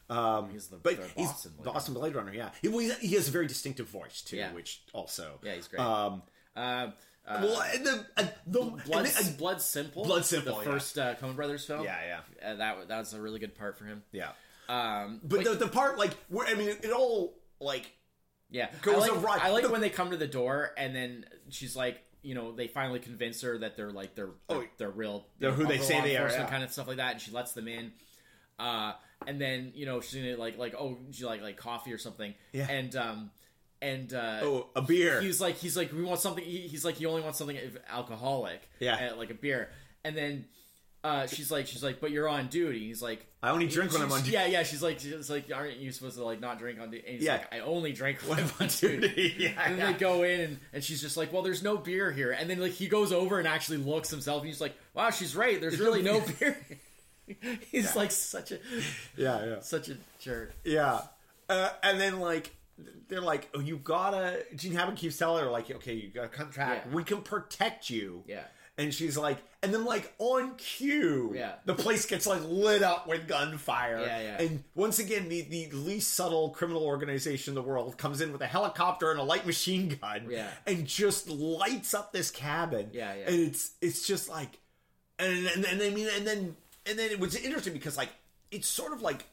[0.09, 2.51] Um, He's the- but he's Boston Blade Boston Blade Runner, yeah.
[2.63, 4.53] He, well, he has a very distinctive voice too, Yeah.
[4.53, 5.81] which also, Yeah, he's great.
[5.81, 6.23] Um,
[6.55, 6.91] Uh,
[7.27, 10.05] uh, well, and the, and the Blood, the- Blood Simple.
[10.05, 10.71] Blood Simple, The yeah.
[10.71, 11.83] first uh, Coen Brothers film.
[11.83, 14.05] yeah, yeah, Uh, that that was a really good part for him.
[14.13, 14.31] yeah.
[14.69, 17.87] Um, But the, the part like where I mean it, all like
[18.51, 19.39] yeah, goes I like, awry.
[19.43, 22.53] I like The- when they come to the door and then she's like, you know,
[22.53, 25.79] they finally convince her that they're like they're they're, Oh, they're real, they're who they
[25.79, 26.47] say they are, yeah.
[26.47, 27.93] kind of stuff like that, and she lets them in.
[28.59, 28.93] Uh,
[29.27, 32.35] and then you know she's gonna like like oh she like like coffee or something.
[32.53, 32.69] Yeah.
[32.71, 33.31] And um
[33.83, 35.21] and uh, oh a beer.
[35.21, 37.59] he's like he's like we want something he, he's like he only wants something
[37.91, 39.11] alcoholic Yeah.
[39.13, 39.69] uh, like a beer
[40.05, 40.47] and then
[41.07, 44.03] uh, she's like she's like but you're on duty he's like I only drink when
[44.03, 44.33] I'm on duty.
[44.33, 47.05] yeah yeah she's like she's like aren't you supposed to like not drink on duty
[47.07, 47.35] and he's Yeah.
[47.35, 49.93] like I only drink when I'm on duty yeah, and then yeah.
[49.93, 52.59] they go in and, and she's just like well there's no beer here and then
[52.61, 55.79] like he goes over and actually looks himself and he's like wow she's right there's
[55.79, 56.57] really no beer
[57.71, 58.59] he's like such a
[59.17, 61.01] yeah, yeah, such a jerk yeah.
[61.49, 62.51] Uh, and then like
[63.09, 64.45] they're like, oh, you gotta.
[64.55, 66.89] Gene Hammond keeps telling her like, okay, you got a contract.
[66.89, 66.95] Yeah.
[66.95, 68.23] We can protect you.
[68.27, 68.43] Yeah.
[68.77, 71.55] And she's like, and then like on cue, Yeah.
[71.65, 74.01] the place gets like lit up with gunfire.
[74.01, 74.43] Yeah, yeah.
[74.43, 78.41] And once again, the, the least subtle criminal organization in the world comes in with
[78.41, 80.49] a helicopter and a light machine gun, Yeah.
[80.67, 82.91] and just lights up this cabin.
[82.93, 83.27] Yeah, yeah.
[83.27, 84.59] And it's it's just like,
[85.19, 88.11] and and, and I mean, and then and then it was interesting because like
[88.51, 89.25] it's sort of like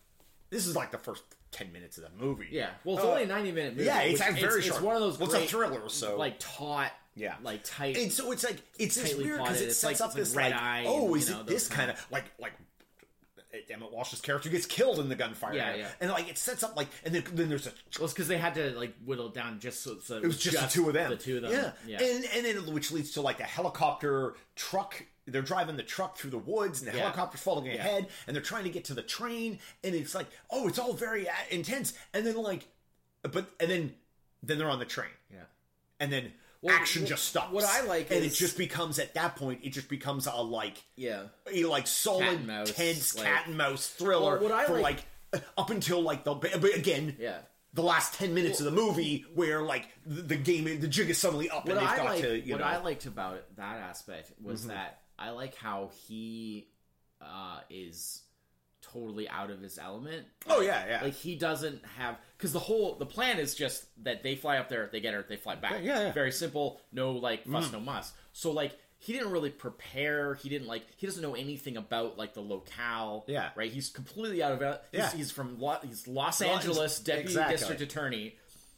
[0.49, 2.47] this is like the first ten minutes of the movie.
[2.49, 4.77] yeah well it's Uh, only a 90 minute movie yeah, it's which- very it's, short.
[4.77, 7.35] it's one of those Well, it's a great, thriller, so- like taut Yeah.
[7.43, 10.35] like tight And so it's like it's just weird because it sets like- up this
[10.35, 12.53] like Eye oh, and, is know, it this kind of like like
[13.69, 15.87] Emmet Walsh's character gets killed in the gunfire, Yeah, yeah.
[16.01, 18.37] and like it sets up like, and then, then there's a Well, it's because they
[18.39, 20.93] had to like whittle it down just so, so it was just, the two of
[20.95, 21.51] them, The two of them.
[21.51, 22.03] yeah, yeah.
[22.03, 25.05] and and then which leads to like a helicopter truck.
[25.27, 27.03] They're driving the truck through the woods, and the Yeah.
[27.03, 30.67] helicopter's falling ahead, and they're trying to get to the train, and it's like, oh,
[30.67, 32.67] it's all very uh, intense, and then like,
[33.21, 33.93] but and then
[34.41, 35.41] then they're on the train, yeah.
[35.99, 37.51] and then Well, action wh- just stops.
[37.53, 40.31] what I like and is- it just becomes at that point, it just becomes a
[40.41, 41.23] like Yeah.
[41.51, 45.03] a like solid mouse, tense like- cat and mouse thriller Well, what I for like-
[45.33, 47.39] like, up until like the but again Yeah.
[47.73, 51.17] the last 10 minutes of the movie where like the, the game the jig is
[51.17, 53.77] suddenly up and they've I got like, to you what know I liked about that
[53.77, 54.69] aspect was Mm-hmm.
[54.69, 56.67] that I like how he
[57.21, 58.21] uh, is
[58.93, 60.25] totally out of his element.
[60.47, 64.23] oh yeah yeah Like he doesn't have because the whole the plan is just that
[64.23, 65.81] they fly up there, they get her, they fly back.
[65.83, 66.11] Yeah, yeah.
[66.11, 66.79] Very simple.
[66.91, 67.73] No like fuss, Mm.
[67.73, 68.13] no muss.
[68.33, 70.35] So like he didn't really prepare.
[70.35, 73.25] He didn't like he doesn't know anything about like the locale.
[73.27, 73.49] Yeah.
[73.55, 73.71] Right.
[73.71, 74.81] He's completely out of it.
[74.91, 75.11] He's, Yeah.
[75.11, 77.57] he's from Lo- he's Los Los- Angeles deputy exactly.
[77.57, 78.35] district attorney.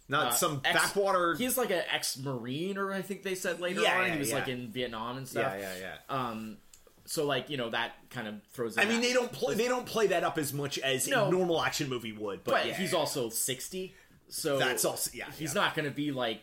[0.07, 1.35] not uh, some ex- backwater.
[1.35, 4.29] He's like an ex-marine, or I think they said later Yeah, on yeah, he was
[4.29, 4.35] yeah.
[4.35, 5.53] like in Vietnam and stuff.
[5.57, 6.15] yeah, yeah, yeah.
[6.29, 6.57] Um,
[7.05, 8.77] so like you know that kind of throws.
[8.77, 8.81] It.
[8.81, 9.55] I mean, they don't play.
[9.55, 11.27] They don't play that up as much as No.
[11.27, 12.43] a normal action movie would.
[12.43, 13.93] But, but yeah, he's also sixty,
[14.29, 15.61] so That's also- yeah, He's yeah.
[15.61, 16.41] not going to be like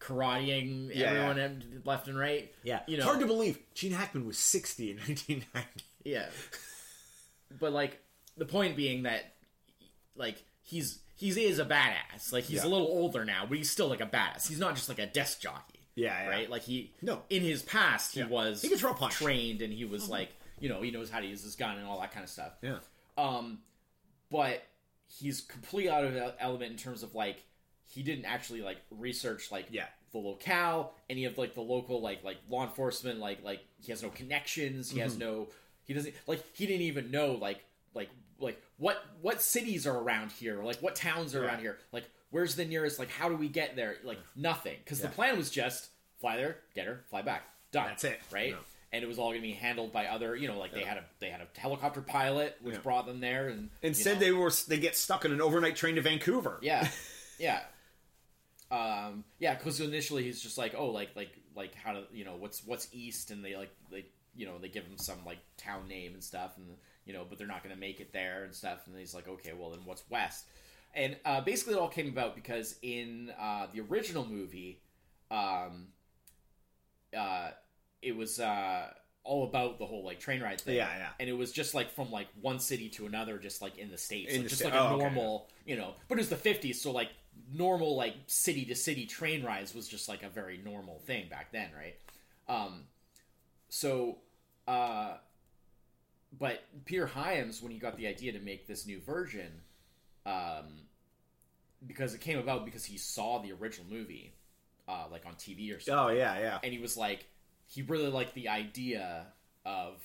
[0.00, 2.52] karateing Yeah, everyone em- left and right.
[2.62, 2.80] yeah.
[2.86, 3.58] you know, hard to believe.
[3.74, 5.84] Gene Hackman was sixty in 1990.
[6.04, 6.26] Yeah.
[7.58, 7.98] but like
[8.36, 9.34] the point being that
[10.16, 12.32] like he's he's is a badass.
[12.32, 12.68] Like he's Yeah.
[12.68, 14.48] a little older now, but he's still like a badass.
[14.48, 15.73] He's not just like a desk jockey.
[15.96, 16.28] Yeah, yeah.
[16.28, 16.50] Right?
[16.50, 17.22] Like he No.
[17.30, 18.26] in his past he Yeah.
[18.26, 19.14] was He can throw a punch.
[19.14, 19.24] Mm-hmm.
[19.24, 21.86] trained and he was like, you know, he knows how to use his gun and
[21.86, 22.52] all that kind of stuff.
[22.62, 22.78] Yeah.
[23.16, 23.60] Um
[24.30, 24.62] but
[25.06, 27.44] he's completely out of el- element in terms of like
[27.86, 29.86] he didn't actually like research like Yeah.
[30.12, 34.02] the locale, any of like the local like like law enforcement, like like he has
[34.02, 35.02] no connections, he Mm-hmm.
[35.04, 35.48] has no
[35.84, 40.32] he doesn't like he didn't even know like like like what what cities are around
[40.32, 41.46] here, like what towns are Yeah.
[41.48, 45.00] around here, like where's the nearest, like how do we get there, like nothing, because
[45.00, 45.88] the plan was just
[46.20, 47.86] fly there, get her, fly back, done.
[47.86, 48.20] That's it.
[48.32, 48.50] right?
[48.50, 48.56] Yeah.
[48.92, 50.96] And it was all going to be handled by other, you know, like they had
[50.96, 52.80] a they had a helicopter pilot which Yeah.
[52.80, 54.20] brought them there, and you Instead, know.
[54.20, 56.58] they were they get stuck in an overnight train to Vancouver.
[56.60, 56.88] Yeah,
[57.38, 57.60] yeah,
[58.70, 59.54] um, yeah.
[59.54, 62.88] Because initially he's just like, oh, like, like, like, how to, you know, what's what's
[62.92, 66.22] east, and they like, they, you know, they give him some like town name and
[66.22, 66.66] stuff, and
[67.04, 69.28] you know, but they're not going to make it there and stuff, and he's like,
[69.28, 70.46] okay, well, then what's west?
[70.94, 74.80] And uh, basically, it all came about because in uh, the original movie,
[75.30, 75.88] um,
[77.16, 77.50] uh,
[78.00, 78.90] it was uh,
[79.24, 80.76] all about the whole like train ride thing.
[80.76, 81.08] Yeah, yeah.
[81.18, 83.98] And it was just like from like one city to another, just like in the
[83.98, 85.02] states, In like, the just sta- like a oh, okay.
[85.04, 85.94] normal, you know.
[86.08, 87.10] But it was the fifties, so like
[87.52, 91.50] normal like city to city train rides was just like a very normal thing back
[91.52, 91.96] then, right?
[92.48, 92.84] Um,
[93.68, 94.18] so,
[94.68, 95.14] uh,
[96.38, 99.62] but Peter Hyams, when he got the idea to make this new version,
[100.26, 100.83] um,
[101.86, 104.32] because it came about because he saw the original movie,
[104.88, 106.58] uh, like on TV or something Oh yeah, yeah.
[106.62, 107.26] and he was like
[107.66, 109.26] he really liked the idea
[109.64, 110.02] of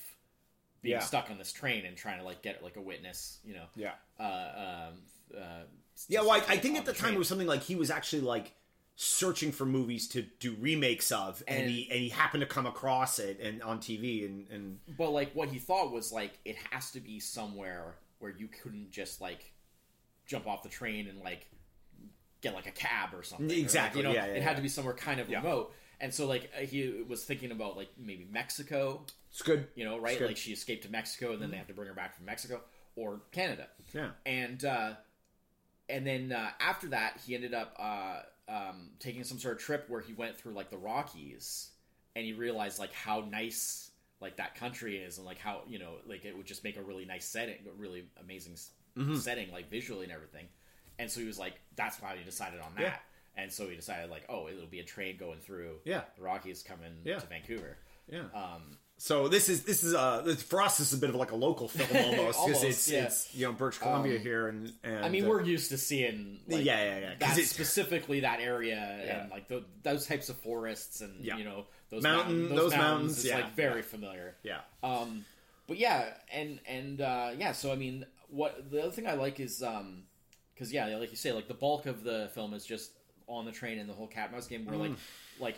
[0.82, 1.00] being Yeah.
[1.00, 3.92] stuck on this train and trying to like get like a witness you know Yeah.
[4.18, 4.94] uh, um,
[5.36, 5.62] uh,
[6.08, 7.14] Yeah, well, I, I think at the time train.
[7.14, 8.52] it was something like he was actually like
[8.96, 12.66] searching for movies to do remakes of, and, And- he and he happened to come
[12.66, 16.56] across it and on TV, and and but like what he thought was like it
[16.70, 19.52] has to be somewhere where you couldn't just like
[20.26, 21.46] jump off the train and like
[22.40, 24.50] get like a cab or something or, like, Exactly, you know yeah, yeah, it had
[24.50, 24.56] yeah.
[24.56, 25.72] to be somewhere kind of remote.
[26.00, 29.04] And so like he was thinking about like maybe mexico.
[29.30, 29.68] It's good.
[29.74, 30.20] you know right?
[30.20, 32.62] Like she escaped to mexico and then they have to bring her back from mexico
[32.96, 33.68] or canada.
[33.94, 34.94] Yeah, and uh,
[35.88, 39.86] and then uh, after that, he ended up uh, um, taking some sort of trip
[39.88, 41.70] where he went through like the Rockies,
[42.16, 45.94] and he realized like how nice like that country is, and like how you know
[46.06, 48.56] like it would just make a really nice setting, a really amazing
[48.98, 49.14] Mm-hmm.
[49.16, 50.46] setting, like visually and everything.
[51.00, 52.82] And so he was like, that's why he decided on that.
[52.82, 52.96] Yeah.
[53.42, 56.02] And so he decided like, oh, it'll be a train going through Yeah.
[56.16, 57.18] the Rockies coming Yeah.
[57.20, 57.76] to Vancouver.
[58.08, 58.24] yeah.
[58.34, 61.30] Um, so this is this is uh for us this is a bit of like
[61.32, 63.04] a local film almost because it's yeah.
[63.04, 65.78] it's you know British Columbia Um, here and, and I mean, uh, we're used to
[65.78, 69.22] seeing like, yeah yeah yeah that specifically that area Yeah.
[69.22, 71.38] and like the, those types of forests and Yeah.
[71.38, 74.34] you know those Mountain- mountain, those mountains, is yeah, like very familiar.
[74.42, 75.24] yeah Um,
[75.66, 79.40] but yeah, and and uh, yeah, so I mean, what the other thing I like
[79.40, 80.02] is um,
[80.60, 82.90] because yeah, like you say, like the bulk of the film is just
[83.26, 84.80] on the train and the whole cat mouse game where Mm.
[84.80, 84.92] like
[85.40, 85.56] like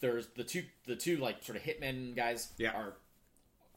[0.00, 2.70] there's the two the two like sort of hitmen guys Yeah.
[2.70, 2.94] are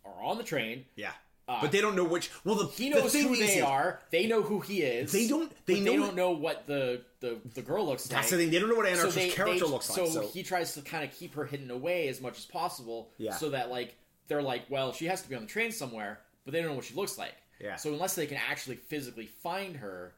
[0.05, 0.85] are on the train.
[0.95, 1.11] yeah.
[1.47, 2.29] Uh, but they don't know which.
[2.45, 3.99] Well, the He the knows thing who they is are.
[4.11, 5.11] They know who he is.
[5.11, 5.51] They don't.
[5.65, 5.91] They know.
[5.91, 8.19] they don't know what the the, the girl looks like.
[8.21, 8.51] That's the thing.
[8.51, 10.13] They don't know what Anne so they, character they- looks so like.
[10.13, 13.09] So he tries to kind of keep her hidden away as much as possible.
[13.17, 13.33] Yeah.
[13.33, 13.95] So that like
[14.27, 16.75] they're like, well, she has to be on the train somewhere, but they don't know
[16.75, 17.35] what she looks like.
[17.59, 17.75] Yeah.
[17.75, 20.13] So unless they can actually physically find her,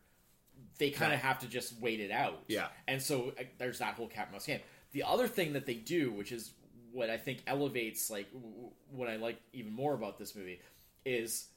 [0.79, 2.43] they kind of have to just wait it out.
[2.47, 2.67] Yeah.
[2.87, 4.59] And so uh, there's that whole cat and mouse game.
[4.91, 6.51] The other thing that they do, which is
[6.91, 10.61] what I think elevates like w- w- what I like even more about this movie,
[11.05, 11.47] is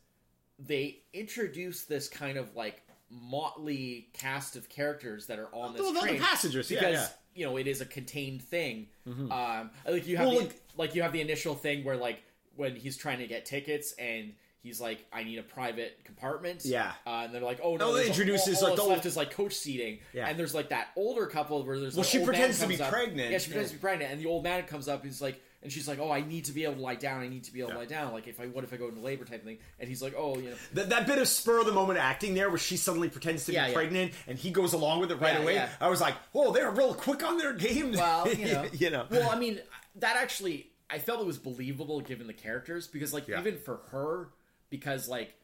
[0.59, 5.92] they introduce this kind of like motley cast of characters that are on this Well,
[5.92, 7.09] the- the train passengers, yeah, because yeah.
[7.35, 8.88] you know it is a contained thing.
[9.07, 12.23] Um, like you have Well, the, like- like you have the initial thing where like
[12.57, 14.33] when he's trying to get tickets and
[14.67, 16.65] he's like, I need a private compartment.
[16.65, 16.93] Yeah.
[17.07, 18.15] uh, and they're like, oh no, Oh, they all,
[18.63, 20.01] all like, the- left is like coach seating.
[20.13, 20.29] Yeah.
[20.29, 23.31] and there's like that older couple where there's Well, she pretends to be up- pregnant.
[23.31, 23.77] Yeah, she pretends Yeah.
[23.77, 25.05] to be pregnant, and the old man comes up.
[25.05, 25.41] He's like.
[25.63, 27.23] And she's like, "Oh, I need to be able to lie down.
[27.23, 27.75] I need to be able Yeah.
[27.75, 28.13] to lie down.
[28.13, 30.37] Like, if I what if I go into labor type thing?" And he's like, "Oh,
[30.39, 33.09] you know, that, that bit of spur of the moment acting there, where she suddenly
[33.09, 35.67] pretends to be pregnant and he goes along with it right away.
[35.81, 37.93] I was like, oh, they're real quick on their game.
[37.93, 38.67] Well, you know.
[38.75, 39.07] you know.
[39.11, 39.59] Well, I mean,
[39.97, 44.29] that actually, I felt it was believable given the characters because, like, even for her,
[44.71, 45.35] because like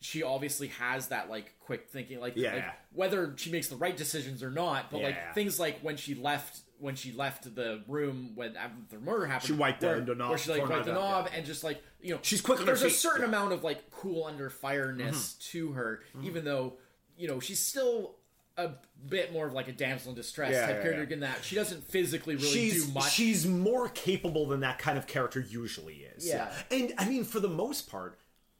[0.00, 3.96] she obviously has that like quick thinking, like, Yeah, like, whether she makes the right
[3.96, 4.90] decisions or not.
[4.90, 9.00] But like things like when she left when she left the room when after the
[9.00, 11.30] murder happened, She wiped the- where, the knob- where she like wiped the knob knob
[11.34, 13.26] and just like you know She's quick There's a certain Yeah.
[13.26, 13.34] Mm-hmm.
[13.34, 16.74] amount of like cool under fireness to her, even though
[17.16, 18.14] you know she's still.
[18.60, 18.72] A
[19.08, 21.14] bit more of like a damsel in distress Yeah, type yeah, character yeah.
[21.14, 23.12] in that she doesn't physically really she's do much.
[23.12, 26.26] she's more capable than that kind of character usually is.
[26.26, 26.52] Yeah.
[26.72, 28.18] and I mean, for the most part,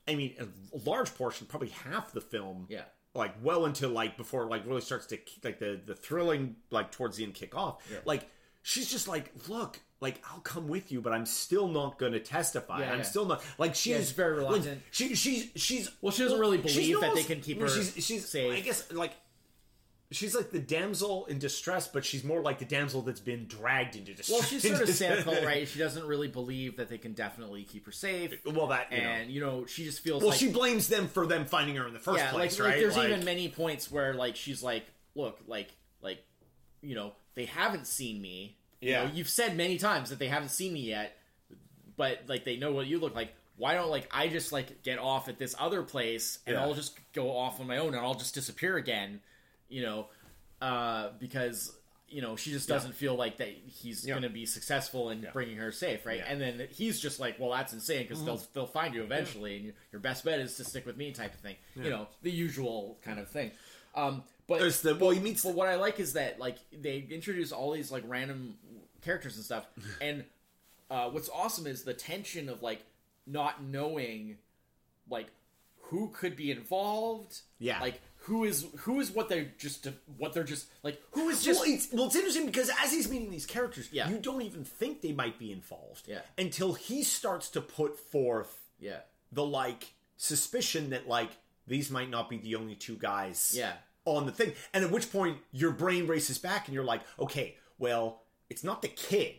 [0.09, 0.47] I mean, a
[0.89, 2.67] large portion, probably half the film.
[2.69, 2.83] Yeah.
[3.15, 7.17] Like well into like before like really starts to like the the thrilling like towards
[7.17, 7.83] the end kick off.
[8.05, 8.29] Like
[8.63, 12.21] she's just like, look, like I'll come with you, but I'm still not going to
[12.21, 12.81] testify.
[12.81, 13.03] Yeah, I'm yeah.
[13.05, 14.83] still not like she Yeah, is she's very like, reluctant.
[14.91, 18.29] she she's she's Well, she doesn't really believe that they can keep her She's she's
[18.29, 18.53] safe.
[18.57, 19.13] I guess like
[20.11, 23.95] she's like the damsel in distress, but she's more like the damsel that's been dragged
[23.97, 24.39] into distress.
[24.41, 25.69] Well, she's sort of cynical, right?
[25.69, 28.35] She doesn't really believe that they can definitely keep her safe.
[28.47, 29.05] Well, that you know.
[29.05, 31.87] and you know, she just feels Well, like she blames them for them finding her
[31.87, 32.75] in the first yeah, place, like, right?
[32.75, 35.69] like there's Like- even many points where like she's like, look, like
[36.01, 36.25] like
[36.81, 38.57] you know, they haven't seen me.
[38.81, 39.05] You Yeah.
[39.05, 41.17] know, you've said many times that they haven't seen me yet,
[41.97, 43.35] but like they know what you look like.
[43.57, 46.63] Why don't like I just like get off at this other place and Yeah.
[46.63, 49.21] I'll just go off on my own and I'll just disappear again,
[49.69, 50.07] you know,
[50.61, 51.73] uh, because
[52.09, 54.15] you know she just doesn't feel like that he's Yeah.
[54.15, 56.19] going to be successful in bringing her safe, right?
[56.19, 56.25] Yeah.
[56.33, 56.43] Mm-hmm.
[56.43, 59.65] And then he's just like, well, that's insane because they'll they'll find you eventually, and
[59.67, 61.57] your, your best bet is to stick with me, type of thing.
[61.75, 63.51] You know, the usual kind of thing.
[63.95, 67.07] Um, but There's the well, he meets but what I like is that like they
[67.11, 68.55] introduce all these like random
[69.03, 69.67] characters and stuff,
[70.01, 70.25] and
[70.91, 72.81] uh, what's awesome is the tension of like
[73.27, 74.39] not knowing
[75.11, 75.27] like
[75.83, 77.41] who could be involved.
[77.59, 77.81] Yeah.
[77.81, 79.87] like who is who is what they're just
[80.17, 83.09] what they're just like who is just well, it's, well, it's interesting because as he's
[83.11, 84.09] meeting these characters, Yeah.
[84.09, 86.21] you don't even think they might be involved Yeah.
[86.37, 89.01] until he starts to put forth yeah
[89.33, 91.31] the like suspicion that like
[91.67, 93.73] these might not be the only two guys Yeah.
[94.05, 94.53] on the thing.
[94.73, 98.81] And at which point your brain races back and you're like, okay, well, it's not
[98.83, 99.35] the kid.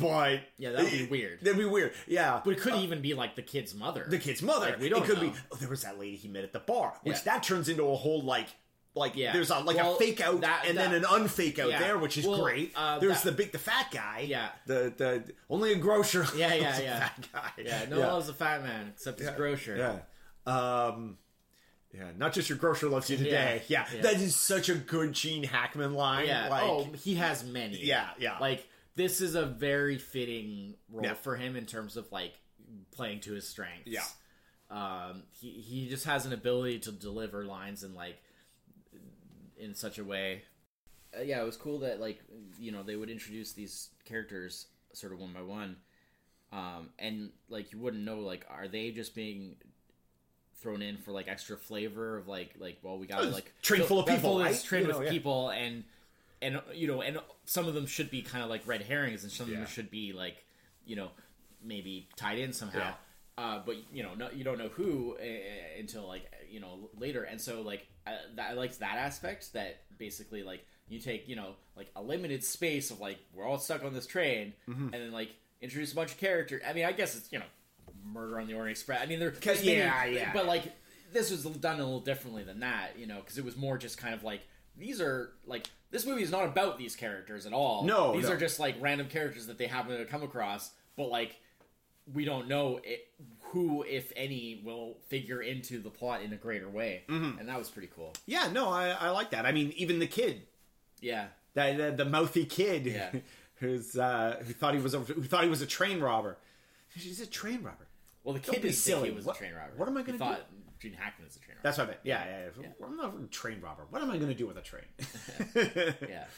[0.00, 1.40] But Yeah, that would be weird.
[1.40, 1.92] That'd be weird.
[2.06, 2.40] Yeah.
[2.44, 4.06] but it could even be like the kid's mother.
[4.08, 4.70] the kid's mother.
[4.70, 5.30] Like, we don't it could know.
[5.30, 7.22] be oh, there was that lady he met at the bar, which Yeah.
[7.24, 8.48] that turns into a whole like
[8.94, 9.32] like Yeah.
[9.32, 11.78] there's a like Well, a fake out that- and that- then an unfake out Yeah.
[11.78, 12.72] there, which is Well, great.
[12.74, 14.24] uh, there's that- the big the fat guy.
[14.26, 14.48] Yeah.
[14.66, 16.26] The the only a grocer.
[16.34, 17.08] Yeah, yeah, yeah.
[17.08, 17.62] Fat guy.
[17.64, 19.76] yeah, no one loves a fat man except his grocer.
[19.76, 19.98] Yeah.
[20.46, 21.18] Um
[21.94, 23.62] yeah, not just your grocer loves you today.
[23.68, 23.86] Yeah.
[23.94, 24.02] Yeah.
[24.02, 26.26] That is such a good Gene Hackman line.
[26.26, 26.48] Yeah.
[26.48, 27.78] Like, oh, he has many.
[27.82, 28.38] Yeah, yeah.
[28.38, 28.66] Like
[28.98, 31.14] this is a very fitting role Yeah.
[31.14, 32.34] for him in terms of like
[32.90, 33.86] playing to his strengths.
[33.86, 34.04] Yeah.
[34.70, 38.20] Um, he he just has an ability to deliver lines in like
[39.56, 40.42] in such a way.
[41.18, 42.20] Uh, yeah, it was cool that like
[42.60, 45.76] you know they would introduce these characters sort of one by one,
[46.52, 49.56] um, and like you wouldn't know like are they just being
[50.60, 54.00] thrown in for like extra flavor of like like well we got like train full
[54.00, 54.64] of people, this right?
[54.64, 55.12] train You know, with yeah.
[55.12, 55.84] people and
[56.42, 57.18] and you know and
[57.50, 59.58] some of them should be kind of like red herrings and some of Yeah.
[59.60, 60.44] them should be like
[60.84, 61.08] you know
[61.62, 62.78] maybe tied in somehow
[63.38, 63.42] Yeah.
[63.44, 67.22] uh, but you know no, you don't know who uh, until like you know later
[67.24, 71.36] and so like I, that, I liked that aspect that basically like you take you
[71.36, 74.84] know like a limited space of like we're all stuck on this train Mm-hmm.
[74.84, 75.30] and then like
[75.60, 77.44] introduce a bunch of characters I mean I guess it's you know
[78.04, 80.30] Murder on the Orient Express I mean there there's many- yeah, yeah.
[80.32, 80.64] but like
[81.12, 83.96] this was done a little differently than that you know because it was more just
[83.98, 84.42] kind of like
[84.78, 88.32] these are like this movie is not about these characters at all No, these no.
[88.32, 91.40] are just like random characters that they happen to come across but like
[92.14, 93.06] we don't know it,
[93.52, 97.38] who, if any, will figure into the plot in a greater way, Mm-hmm.
[97.38, 98.14] and that was pretty cool.
[98.26, 99.44] Yeah, no, I, I like that.
[99.44, 100.42] I mean, even the kid,
[101.00, 103.10] Yeah, that the, the mouthy kid, Yeah.
[103.56, 106.36] who's uh, who thought he was a, who thought he was a train robber.
[106.94, 107.86] He's a train robber.
[108.24, 109.10] well, the kid didn't silly.
[109.10, 109.72] he was What- a train robber.
[109.76, 110.18] what am I gonna do?
[110.18, 110.46] thought
[110.80, 111.47] Gene Hackman was a train.
[111.62, 112.00] That's what I meant.
[112.04, 112.62] Yeah, yeah.
[112.62, 112.86] yeah.
[112.86, 113.84] I'm not a train robber.
[113.90, 114.84] What am I going to do with a train?
[116.08, 116.24] yeah.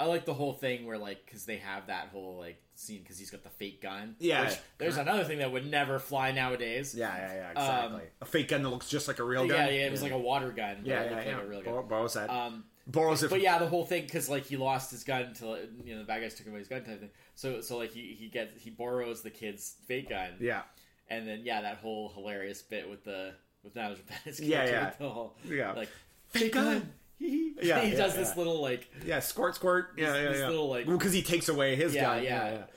[0.00, 3.18] I like the whole thing where like because they have that whole like scene because
[3.18, 4.16] he's got the fake gun.
[4.18, 4.46] Yeah.
[4.46, 6.94] which, there's another thing that would never fly nowadays.
[6.94, 8.02] Yeah, yeah, yeah, exactly.
[8.22, 9.60] a fake gun that looks just like a real gun.
[9.60, 9.86] Um, yeah, yeah.
[9.86, 10.78] It was like a water gun.
[10.80, 11.36] but yeah, it yeah, yeah.
[11.36, 11.74] like a real gun.
[11.74, 12.30] Bor- borrows that.
[12.30, 13.26] Um, borrows it.
[13.28, 16.00] but from- yeah, the whole thing because like he lost his gun to you know
[16.00, 17.10] the bad guys took away his gun type thing.
[17.34, 20.30] So so like he he gets he borrows the kid's fake gun.
[20.40, 20.62] yeah,
[21.08, 25.06] and then yeah, that whole hilarious bit with the with Nigel Bennett's Yeah, character, yeah.
[25.06, 25.72] the whole, Yeah.
[25.72, 25.88] like
[26.32, 26.50] gun.
[26.50, 26.92] gun.
[27.62, 29.20] Yeah, he yeah, does this little like yeah.
[29.20, 29.90] Squirt, squirt.
[29.98, 30.48] Yeah, This- yeah, this yeah.
[30.48, 32.22] little, like- well, because he takes away his Yeah, gun.
[32.24, 32.30] yeah.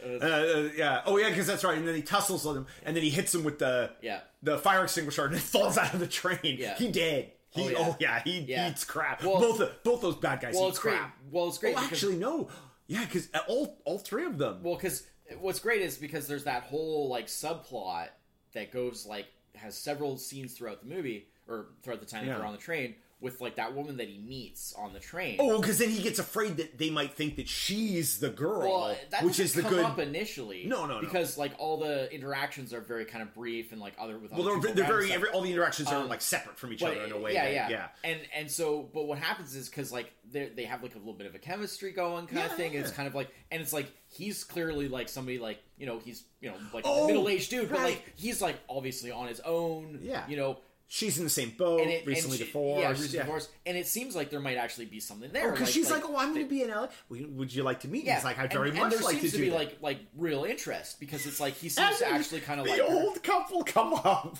[0.04, 0.28] yeah, was- yeah.
[0.28, 1.02] Uh, uh, yeah.
[1.06, 1.78] Oh, yeah, because that's right.
[1.78, 4.58] And then he tussles with him, and then he hits him with the yeah the
[4.58, 6.40] fire extinguisher, and it falls out of the train.
[6.44, 6.76] Yeah.
[6.76, 7.32] He dead.
[7.52, 7.78] He, Oh, yeah.
[7.80, 8.70] oh yeah, he Yeah.
[8.70, 9.24] eats crap.
[9.24, 11.18] Well- both of, both those bad guys well eat it's great crap.
[11.32, 12.50] well it's great Oh, because, actually, no.
[12.88, 14.62] Yeah, because all all three of them.
[14.64, 15.08] well because
[15.40, 18.10] what's great is because there's that whole like subplot
[18.54, 22.38] that goes like has several scenes throughout the movie or throughout the time that Yeah.
[22.38, 25.38] they're on the train with like that woman that he meets on the train.
[25.40, 28.96] Oh, because then he gets afraid that they might think that she's the girl, Well,
[29.24, 29.86] which is the come good.
[29.86, 30.66] up initially.
[30.68, 31.00] No, no, no.
[31.00, 34.48] because like all the interactions are very kind of brief and like other with well,
[34.50, 36.92] other they're, they're very every, all the interactions are Um, like separate from each But,
[36.98, 37.34] other in a way.
[37.34, 37.88] yeah, that- yeah, yeah.
[38.04, 41.14] And and so, but what happens is because like they they have like a little
[41.14, 42.76] bit of a chemistry going kind Yeah, of thing.
[42.76, 46.00] and It's kind of like, and it's like he's clearly like somebody like you know
[46.00, 49.40] he's you know like Oh, middle aged dude, but like he's like obviously on his
[49.40, 50.00] own.
[50.02, 50.28] Yeah.
[50.28, 50.58] you know.
[50.96, 52.82] She's in the same boat, And it, recently and she- divorced.
[52.84, 53.22] Yeah, she's yeah.
[53.24, 55.50] divorced, and it seems like there might actually be something there.
[55.52, 56.88] Because she's like, "Oh, I'm going to be in LA.
[57.10, 59.16] Would you like to meet?" me?" yeah, He's like, "I very and, much there like
[59.16, 61.98] to seems to do be that." like like real interest because it's like he seems
[61.98, 62.86] to actually kind of the like her.
[62.96, 64.38] old couple come up.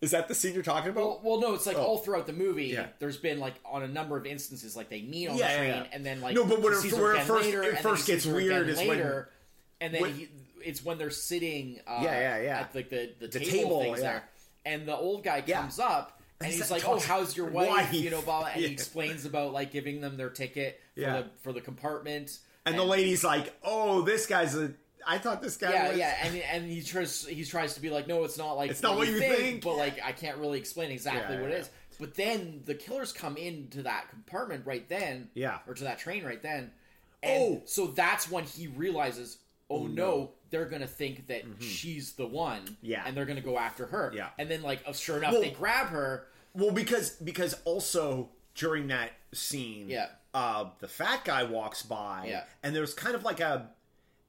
[0.00, 1.22] Is that the scene you're talking about?
[1.22, 1.82] Well, well, no, it's like Oh.
[1.84, 2.66] all throughout the movie.
[2.68, 2.86] Yeah.
[2.98, 5.68] There's been like on a number of instances, like they meet on Yeah, the train,
[5.68, 5.86] yeah.
[5.92, 8.06] and then like No, but when he it- where it first- later, it and first
[8.06, 9.24] gets her weird is when-
[9.80, 10.28] and then when- he,
[10.62, 11.80] it's when they're sitting.
[11.86, 12.60] Uh, Yeah, yeah, yeah.
[12.60, 14.04] At like the the, The table, table, things yeah.
[14.12, 14.28] there,
[14.64, 15.60] and the old guy Yeah.
[15.62, 16.20] comes up.
[16.40, 17.92] And he's he's like, "Oh, how's your wife?" wife.
[17.94, 18.66] You know, blah, and Yeah.
[18.68, 21.20] he explains about like giving them their ticket for Yeah.
[21.22, 22.38] the for the compartment.
[22.66, 24.72] and the lady's like, "Oh, this guy's a."
[25.06, 27.90] I thought this guy yeah, was." yeah, and and he tries he tries to be
[27.90, 30.58] like, no, it's not like It's not what you think." but like I can't really
[30.58, 31.70] explain exactly what it is.
[32.00, 35.58] But then the killers come into that compartment right then, Yeah.
[35.68, 36.72] or to that train right then,
[37.22, 37.62] and Oh.
[37.66, 39.38] so that's when he realizes,
[39.82, 40.30] oh, no.
[40.50, 42.74] they're gonna think that she's the one, Mm-hmm.
[42.82, 43.02] Yeah.
[43.06, 44.28] and they're gonna go after her, Yeah.
[44.38, 48.86] and then like, oh, sure enough, Well- they grab her, Well, because because also during
[48.88, 50.10] that scene, Yeah.
[50.32, 52.44] uh, the fat guy walks by, Yeah.
[52.62, 53.70] and there's kind of like a.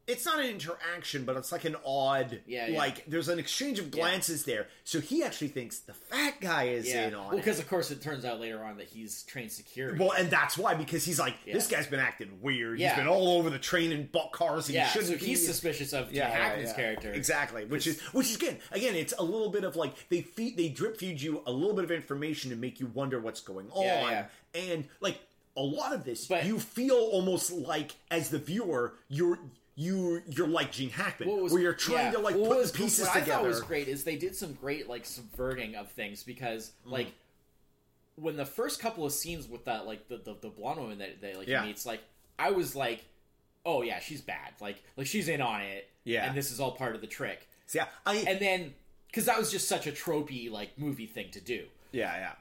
[0.08, 2.78] It's not an interaction, but it's like an odd, Yeah, yeah.
[2.78, 4.68] like there's an exchange of glances there.
[4.84, 7.89] So he actually thinks the fat guy is yeah, in on well, because of course
[7.89, 9.97] it turns out later on that he's trained security.
[9.97, 12.78] Well, and that's why because he's like this guy's been acting weird.
[12.80, 12.89] Yeah.
[12.89, 14.68] He's been all over the train and bought cars.
[14.68, 15.45] And yeah, he shouldn't so he's be.
[15.47, 16.76] suspicious of Yeah, Tim yeah, Hackman's yeah.
[16.76, 17.66] character, exactly.
[17.66, 20.70] Which is which is again, again, it's a little bit of like they feed they
[20.70, 23.84] drip feed you a little bit of information to make you wonder what's going on,
[23.84, 25.18] Yeah, and like
[25.58, 29.39] a lot of this, But- you feel almost like as the viewer, you're
[29.76, 32.11] you you're like Gene Hackman, was- where you're trying yeah.
[32.11, 33.39] to like What put was- the pieces what I together.
[33.41, 36.91] thought was great is they did some great like subverting of things because Mm.
[36.91, 37.07] like
[38.15, 41.21] when the first couple of scenes with that like the the, the blonde woman that
[41.21, 41.65] they like Yeah.
[41.65, 42.01] meets like
[42.39, 43.03] I was like
[43.65, 46.26] oh yeah she's bad like like she's in on it Yeah.
[46.26, 48.73] and this is all part of the trick So, yeah, I and then
[49.07, 52.32] because that was just such a tropey like movie thing to do yeah yeah.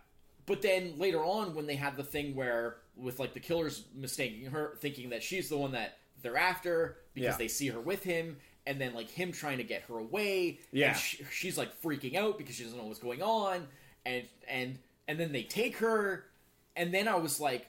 [0.46, 4.46] but then later on, when they had the thing where with like the killers mistaking
[4.50, 7.36] her, thinking that she's the one that they're after because Yeah.
[7.36, 10.88] they see her with him, and then like him trying to get her away, Yeah.
[10.88, 13.68] and sh- she's like freaking out because she doesn't know what's going on,
[14.04, 16.24] and and and then they take her,
[16.74, 17.66] and then I was like,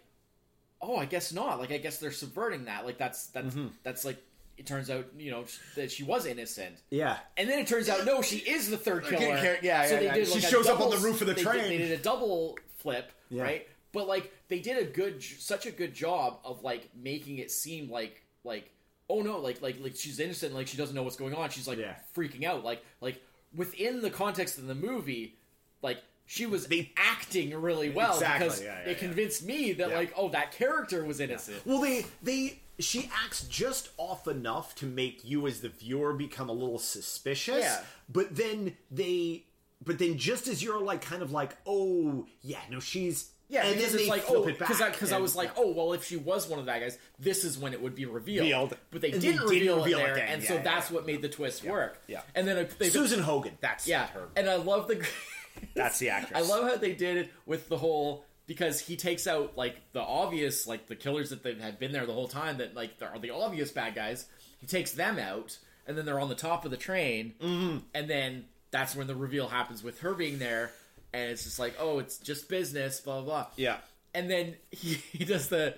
[0.82, 1.60] oh, I guess not.
[1.60, 2.86] Like I guess they're subverting that.
[2.86, 3.68] Like that's that's Mm-hmm.
[3.84, 4.18] that's like
[4.58, 5.44] it turns out you know
[5.76, 6.78] that she was innocent.
[6.90, 7.18] Yeah.
[7.38, 9.36] And then it turns out no, she is the third Okay, killer.
[9.38, 10.14] okay, yeah, so yeah, they yeah.
[10.14, 10.28] did.
[10.28, 11.64] She like, a shows up on the roof of the they train.
[11.64, 13.44] Did, they did a double flip, Yeah.
[13.44, 13.68] right?
[13.92, 17.90] But like they did a good, such a good job of like making it seem
[17.90, 18.72] like like
[19.10, 21.50] oh no, like like like she's innocent, like she doesn't know what's going on.
[21.50, 21.96] She's like Yeah.
[22.16, 23.22] freaking out, like like
[23.56, 25.36] within the context of the movie,
[25.82, 25.98] like.
[26.28, 30.12] She was They- acting really well Exactly, because yeah, yeah, it convinced me that like
[30.18, 31.64] oh that character was innocent.
[31.68, 36.50] Well, they they she acts just off enough to make you as the viewer become
[36.50, 37.60] a little suspicious.
[37.64, 37.84] Yeah.
[38.10, 39.44] But then they,
[39.86, 43.76] but then just as you're like kind of like, oh yeah, no, she's Yeah, and
[43.76, 45.52] because then it's they like flip oh, it back because I, 'cause I was like,
[45.56, 47.94] oh, well, if she was one of the bad guys, this is when it would
[47.96, 48.46] be revealed.
[48.46, 48.78] Revealed.
[48.90, 50.54] But they And they didn't, didn't reveal, reveal it it there, then, and yeah, so
[50.56, 50.96] yeah, that's yeah.
[50.96, 52.02] what made the twist work.
[52.08, 52.22] yeah.
[52.34, 53.58] and then they Susan Hogan.
[53.62, 54.30] That's yeah, her.
[54.36, 55.08] and I love the
[55.76, 56.38] That's the actress.
[56.38, 60.02] I love how they did it with the whole because he takes out like the
[60.02, 63.20] obvious like the killers that they had been there the whole time that like are
[63.20, 64.26] the obvious bad guys.
[64.60, 67.78] He takes them out, and then they're on the top of the train, mm-hmm.
[67.94, 70.72] and then that's when the reveal happens with her being there,
[71.16, 73.24] and it's just like oh, it's just business, blah blah.
[73.24, 73.48] blah.
[73.56, 73.78] Yeah.
[74.14, 75.76] And then he, he does the,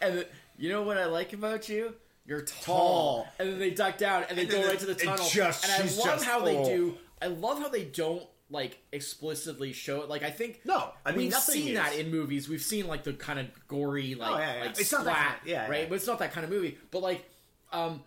[0.00, 0.26] and the,
[0.58, 1.94] you know what I like about you?
[2.26, 3.24] You're tall.
[3.24, 3.28] Tall.
[3.38, 5.24] And then they duck down and they And go right to the tunnel.
[5.28, 6.64] just- and I love just- how they oh.
[6.64, 6.94] do.
[7.22, 10.08] I love how they don't like explicitly show it.
[10.08, 12.48] Like I think No, I mean, we've seen is- that in movies.
[12.48, 14.60] We've seen like the kind of gory, like Oh, yeah, yeah.
[14.62, 15.82] like It's not that yeah, right?
[15.82, 15.88] yeah.
[15.88, 16.76] But it's not that kind of movie.
[16.90, 17.24] But like,
[17.72, 18.02] um,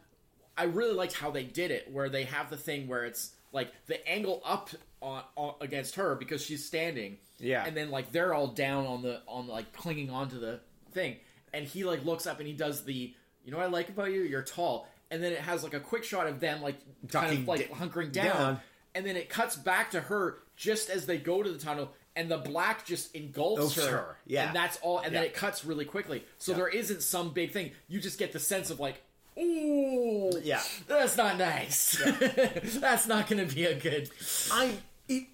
[0.57, 3.71] I really liked how they did it, where they have the thing where it's like
[3.87, 4.69] the angle up
[5.01, 7.65] on, on against her because she's standing, Yeah.
[7.65, 10.59] and then like they're all down on the on like clinging onto the
[10.91, 11.17] thing,
[11.53, 14.11] and he like looks up and he does the, you know what I like about
[14.11, 14.21] you?
[14.21, 16.77] You're tall, and then it has like a quick shot of them like
[17.09, 18.59] kind of like da- hunkering down, down.
[18.95, 21.91] and then it cuts back to her just as they go to the tunnel.
[22.15, 24.47] And the black just engulfs her, her, yeah.
[24.47, 24.99] and that's all.
[24.99, 27.71] And then it cuts really quickly, so there isn't some big thing.
[27.87, 29.01] You just get the sense of like,
[29.39, 30.61] ooh, Yeah.
[30.87, 31.97] that's not nice.
[32.79, 34.09] that's not going to be a good.
[34.51, 34.73] I
[35.07, 35.25] it.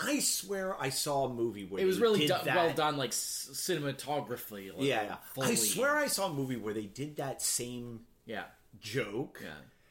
[0.00, 3.50] I swear I saw a movie where It was really do- well done, like c-
[3.52, 4.72] cinematographically.
[4.76, 5.02] Like, Yeah,
[5.36, 5.42] yeah.
[5.42, 8.44] I swear I saw a movie where they did that same Yeah,
[8.80, 9.40] joke.
[9.42, 9.50] yeah.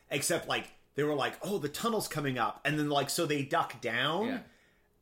[0.10, 3.42] Except like they were like, "Oh, the tunnel's coming up," and then like so they
[3.44, 4.40] duck down, Yeah.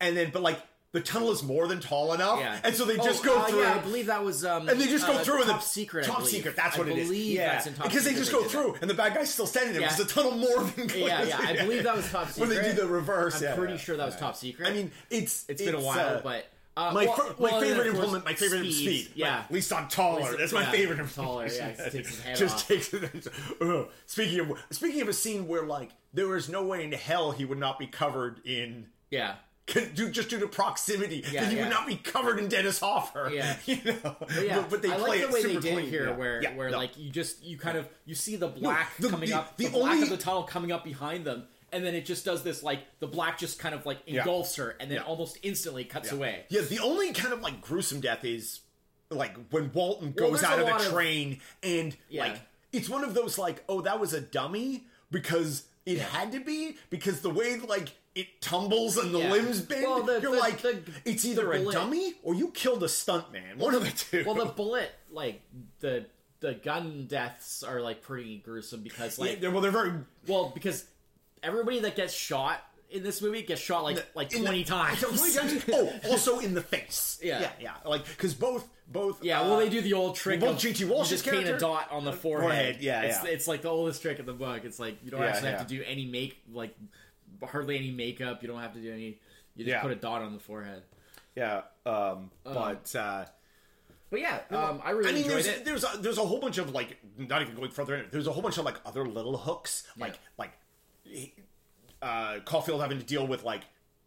[0.01, 0.59] and then but like
[0.95, 3.45] the tunnel is more than tall enough, Yeah, and so they just Oh, go uh,
[3.45, 3.61] through.
[3.61, 4.43] Yeah, I believe that was.
[4.43, 6.05] Um, and they just go uh, through and top the secret.
[6.05, 6.55] Top secret.
[6.55, 7.11] That's I what it is.
[7.11, 9.73] Yeah, that's in top because they just go through, and the bad guy's still standing
[9.73, 9.89] there Yeah.
[9.89, 11.07] because the tunnel more than clears.
[11.07, 11.37] Yeah, yeah.
[11.41, 12.47] I believe that was top secret.
[12.55, 13.43] when they do the reverse.
[13.43, 14.67] I'm pretty sure that was top secret.
[14.67, 17.63] I mean, it's it's been a while, uh, but uh, my, well, my well, and
[17.63, 18.73] then, favorite implement, my favorite speed.
[19.05, 19.11] speed.
[19.15, 20.21] Yeah, Like, at least I'm taller.
[20.21, 21.09] Least- That's my yeah, favorite.
[21.15, 22.67] Taller, yeah, just takes his head Just off.
[22.67, 23.27] takes it.
[23.61, 23.87] Ugh.
[24.07, 27.45] Speaking of speaking of a scene where like there is no way in hell he
[27.45, 28.87] would not be covered in.
[29.09, 29.35] yeah.
[29.68, 31.63] Due, just due to proximity, Yeah, that he yeah.
[31.63, 33.32] would not be covered in Dennis Hopper.
[33.34, 33.55] Yeah.
[33.66, 34.16] you know.
[34.20, 35.89] But yeah, but, but they I play like the it way they did clean.
[35.89, 36.16] here, Yeah.
[36.16, 36.78] where where no.
[36.78, 39.66] like you just you kind of you see the black the- coming the- up, the
[39.66, 42.43] the, black only- of the tunnel coming up behind them, and then it just does
[42.43, 46.11] this like the black just kind of like engulfs her, and then almost instantly cuts
[46.11, 46.43] away.
[46.49, 48.59] Yeah, the only kind of like gruesome death is
[49.09, 52.39] like when Wootton goes there's out of the lot of- train and like
[52.72, 56.78] it's one of those like oh that was a dummy because it had to be
[56.91, 59.32] because the way like it tumbles and the Yeah.
[59.32, 62.82] limbs bend Well, the- you're the- like the- it's either a dummy or you killed
[62.84, 63.57] a stuntman.
[63.57, 65.41] one of the two Well, the bullet like
[65.82, 66.05] the
[66.39, 69.93] the gun deaths are like pretty gruesome because like yeah, well they're very
[70.28, 70.86] well because
[71.43, 72.61] everybody that gets shot
[72.91, 75.03] in this movie gets shot like like in the- twenty times.
[75.74, 77.41] oh also in the face Yeah.
[77.41, 80.51] yeah yeah like because both both Yeah, uh, well, they do the old trick well,
[80.51, 80.86] of J.T.
[80.86, 82.43] Walsh's just paint a dot on the forehead.
[82.43, 83.30] forehead, yeah, it's, yeah.
[83.32, 84.63] it's like the oldest trick in the book.
[84.63, 86.76] It's like you don't Yeah, actually have to do any make like
[87.43, 88.41] hardly any makeup.
[88.41, 89.19] You don't have to do any.
[89.55, 89.81] You just Yeah.
[89.81, 90.83] put a dot on the forehead.
[91.36, 93.25] yeah um but uh
[94.09, 95.65] But yeah, um, I really I mean, enjoyed there's it.
[95.65, 98.05] there's a, there's a whole bunch of like not even going further in.
[98.11, 100.19] There's a whole bunch of like other little hooks, like Yeah.
[100.38, 100.51] like
[102.01, 103.61] uh, Caulfield having to deal with like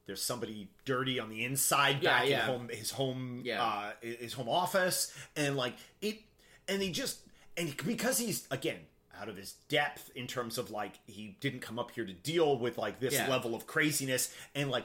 [0.06, 2.40] there's somebody dirty on the inside Yeah, back yeah.
[2.40, 3.62] in home his home Yeah.
[3.62, 6.20] uh, his home office, and like it,
[6.68, 7.18] and he just
[7.56, 8.78] and because he's again
[9.20, 12.58] out of his depth in terms of like he didn't come up here to deal
[12.58, 13.28] with like this Yeah.
[13.28, 14.84] level of craziness and like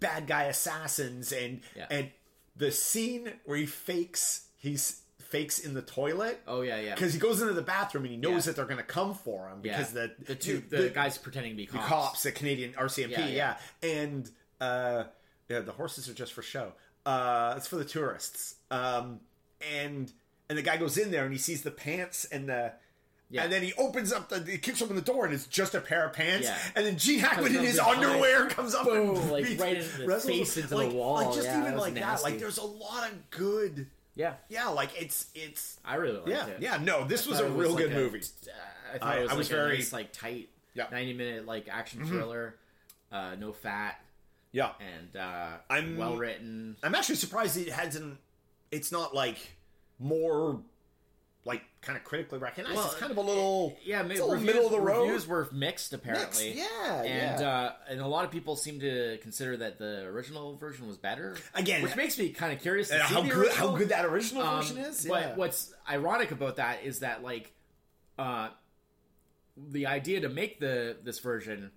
[0.00, 1.86] bad guy assassins and Yeah.
[1.90, 2.10] and
[2.56, 6.94] the scene where he fakes he's fakes in the toilet Oh yeah, yeah.
[6.94, 8.40] because he goes into the bathroom and he knows Yeah.
[8.52, 11.52] that they're going to come for him because the the two the, the guys pretending
[11.52, 11.88] to be the cops.
[11.88, 13.56] cops, the Canadian RCMP, yeah.
[13.82, 15.04] and uh,
[15.48, 16.72] yeah, the horses are just for show.
[17.04, 18.54] Uh, it's for the tourists.
[18.70, 19.20] Um,
[19.74, 20.12] and
[20.48, 22.72] and the guy goes in there and he sees the pants and the.
[23.34, 23.42] Yeah.
[23.44, 25.80] And then he opens up the, he kicks open the door and it's just a
[25.80, 26.46] pair of pants.
[26.46, 26.56] Yeah.
[26.76, 30.20] And then Gene Hackman in his underwear comes up Boom, and like, right into the
[30.20, 31.14] face into the wall.
[31.14, 33.88] Like just Yeah, even was like that, like there's a lot of good.
[34.14, 36.56] Yeah, Yeah, like it's it's I really liked yeah it.
[36.60, 38.20] yeah no, this was a it real like good a- movie.
[38.20, 40.84] uh, I thought I- it was, was like very- nice, like tight, Yeah.
[40.84, 40.94] Mm-hmm.
[40.94, 42.54] ninety minute like action thriller,
[43.10, 44.00] uh, no fat,
[44.52, 46.76] Yeah, and uh, I'm- well written.
[46.84, 48.18] I'm actually surprised it hasn't.
[48.70, 49.38] It's not like
[49.98, 50.60] more
[51.46, 52.74] like kind of critically recognized.
[52.76, 55.02] Well, it's kind of a little Yeah, it's a reviews, middle of the road.
[55.02, 56.54] Reviews were mixed apparently.
[56.54, 57.48] Mixed, yeah, and yeah.
[57.48, 61.36] uh, and a lot of people seem to consider that the original version was better.
[61.54, 63.70] Again, which makes me kind of curious to And see how good original.
[63.70, 65.04] how good that original Um, version is.
[65.06, 67.52] But what's ironic about that is that like,
[68.18, 68.48] uh,
[69.56, 71.70] the idea to make the this version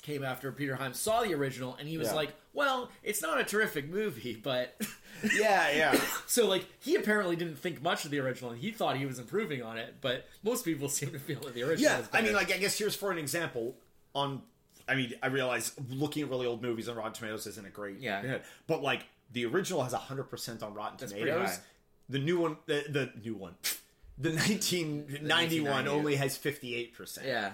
[0.00, 2.14] came after Peter Hyams saw the original and he was Yeah.
[2.14, 4.80] like, "Well, it's not a terrific movie, but."
[5.38, 6.00] yeah, yeah.
[6.26, 9.18] So like he apparently didn't think much of the original and he thought he was
[9.18, 12.22] improving on it, but most people seem to feel that the original Yeah, is I
[12.22, 13.76] mean, like, I guess here's for an example.
[14.14, 14.42] On,
[14.88, 18.00] I mean, I realize looking at really old movies on Rotten Tomatoes isn't a great,
[18.00, 18.38] Yeah.
[18.66, 21.60] But like, the original has hundred percent on Rotten That's Tomatoes.
[22.08, 23.54] The new one, the, the new one,
[24.18, 25.88] the 1991 1990.
[25.90, 27.26] only has fifty eight percent.
[27.26, 27.52] Yeah.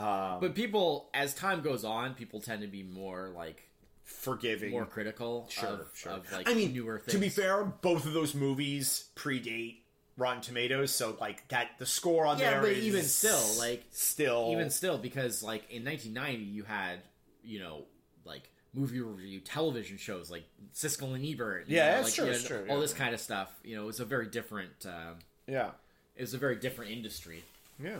[0.00, 3.68] Um, But people, as time goes on, people tend to be more like
[4.04, 6.12] forgiving, more critical Sure, of, sure.
[6.12, 7.12] of like I mean, newer things.
[7.12, 9.78] to be fair, both of those movies predate
[10.16, 13.84] Rotten Tomatoes, so like that the score on Yeah, there but is even still, like,
[13.90, 17.00] still even still, because like in 1990, you had
[17.42, 17.84] you know
[18.24, 20.44] like movie review television shows like
[20.74, 21.64] Siskel and Ebert.
[21.68, 22.80] Yeah, know, that's like, true, you know, true, All yeah.
[22.82, 23.50] this kind of stuff.
[23.64, 24.86] You know, it was a very different.
[24.86, 25.70] Um, yeah
[26.16, 27.42] it was a very different industry.
[27.82, 27.96] yeah.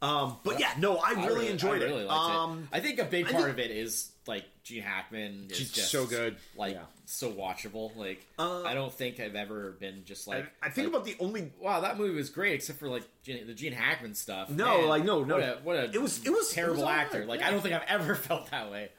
[0.00, 2.06] Um, but yeah, no, I really, enjoyed I really it.
[2.06, 2.76] liked Um, it.
[2.76, 5.90] I think a big part think- of it is like Gene Hackman is She's just
[5.90, 6.36] so good.
[6.56, 6.82] like Yeah.
[7.06, 7.96] so watchable.
[7.96, 11.16] Like Uh, I don't think I've ever been just like I think like, about the
[11.18, 14.50] only wow that movie was great except for like Gene, the Gene Hackman stuff.
[14.50, 15.34] No, Man, like, no, no.
[15.34, 17.24] What a, what a It was- it was- it terrible was all right, actor.
[17.24, 17.48] Like yeah.
[17.48, 18.90] I don't think I've ever felt that way.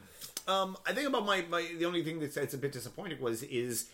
[0.47, 3.43] um, I think about my, my the only thing that's, that's a bit disappointing was
[3.43, 3.89] is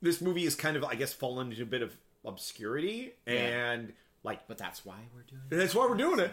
[0.00, 1.94] this movie is kind of I guess fallen into a bit of
[2.24, 3.92] obscurity and
[4.22, 5.42] like But that's why we're doing.
[5.50, 5.56] it.
[5.56, 6.30] that's why we're doing it.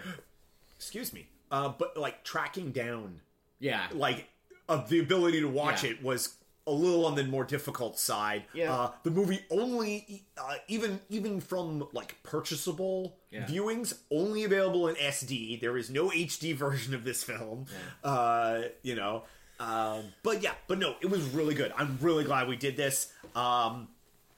[0.76, 1.28] Excuse me.
[1.52, 3.22] Uh, but like tracking down
[3.60, 4.28] Yeah, like
[4.68, 5.92] of the ability to watch Yeah.
[5.92, 6.36] it was
[6.68, 8.44] a little on the more difficult side.
[8.54, 8.72] Yeah.
[8.72, 13.48] Uh, the movie only, uh, even even from like purchasable Yeah.
[13.48, 15.60] viewings, only available in SD.
[15.60, 17.66] There is no HD version of this film.
[18.04, 19.24] Uh, you know,
[19.60, 21.74] um, but yeah, but no, it was really good.
[21.76, 23.12] I'm really glad we did this.
[23.36, 23.88] Um,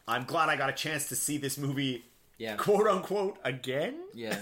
[0.07, 2.05] I'm glad I got a chance to see this movie,
[2.41, 2.55] Yeah.
[2.55, 3.95] quote unquote, again.
[4.15, 4.37] Yeah.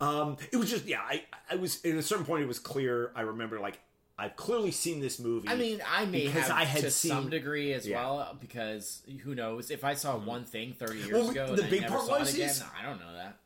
[0.00, 1.00] um, it was just yeah.
[1.00, 2.42] I I was at a certain point.
[2.42, 3.10] It was clear.
[3.16, 3.80] I remember like
[4.18, 5.48] I've clearly seen this movie.
[5.48, 7.96] I mean, I may Because have I had to seen- some degree as Yeah.
[8.04, 11.70] well because who knows if I saw one thing thty years Well, ago the and
[11.70, 13.36] big I never part saw was it again, is- I don't know that.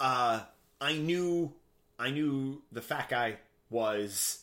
[0.00, 0.40] uh,
[0.80, 1.52] I knew
[1.98, 3.36] I knew the fat guy
[3.70, 4.41] was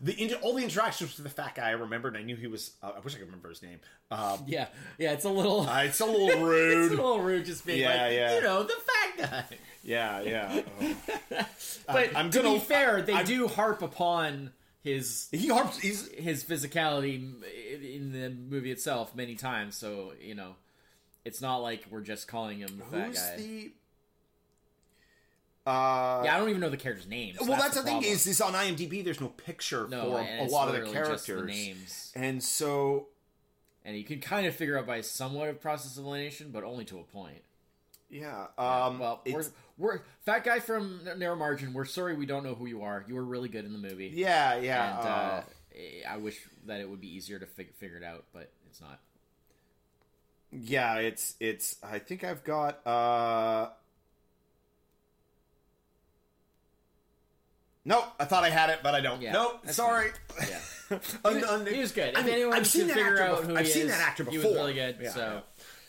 [0.00, 1.68] the all the interactions with the fat guy.
[1.68, 2.14] I remembered.
[2.14, 2.72] and I knew he was.
[2.82, 3.80] Uh, I wish I could remember his name.
[4.10, 4.66] Um, Yeah,
[4.98, 6.84] yeah, it's a little, uh, it's a little rude.
[6.84, 8.34] it's a little rude just being Yeah, like, yeah.
[8.36, 8.74] you know, the
[9.18, 9.56] fat guy.
[9.84, 10.62] yeah, yeah.
[11.86, 15.78] But I'm to gonna- be fair, they I'm- do harp upon his he harps.
[15.78, 17.34] His physicality
[17.82, 19.76] in the movie itself many times.
[19.76, 20.54] So you know,
[21.24, 23.36] it's not like we're just calling him the fat guy.
[23.36, 23.72] the.
[25.70, 27.38] Uh, Yeah, I don't even know the character's names.
[27.40, 29.04] well, that's, the, thing is, is on IMDb.
[29.04, 33.08] There's no picture no, for a lot of the characters, names, and so
[33.84, 36.84] and you can kind of figure out by somewhat of process of elimination, but only
[36.86, 37.42] to a point.
[38.10, 38.46] yeah.
[38.58, 39.44] Um, well, we're,
[39.78, 41.72] we're fat guy from Narrow Margin.
[41.72, 43.04] We're sorry we don't know who you are.
[43.08, 44.12] You were really good in the movie.
[44.14, 44.98] yeah, yeah.
[44.98, 45.42] and uh, uh,
[46.08, 49.00] I wish that it would be easier to fig- figure it out, but it's not.
[50.52, 51.76] Yeah, it's it's.
[51.82, 52.84] I think I've got.
[52.86, 53.70] uh
[57.84, 59.22] No, I thought I had it, but I don't.
[59.22, 60.10] Yeah, nope, sorry.
[60.48, 60.58] Yeah.
[60.90, 61.00] Un-
[61.34, 62.14] He was- un- he was good.
[62.16, 63.92] I If mean, anyone I've seen that figure actor out who I've he seen is,
[63.92, 64.96] that actor he was really good.
[65.00, 65.42] Yeah, so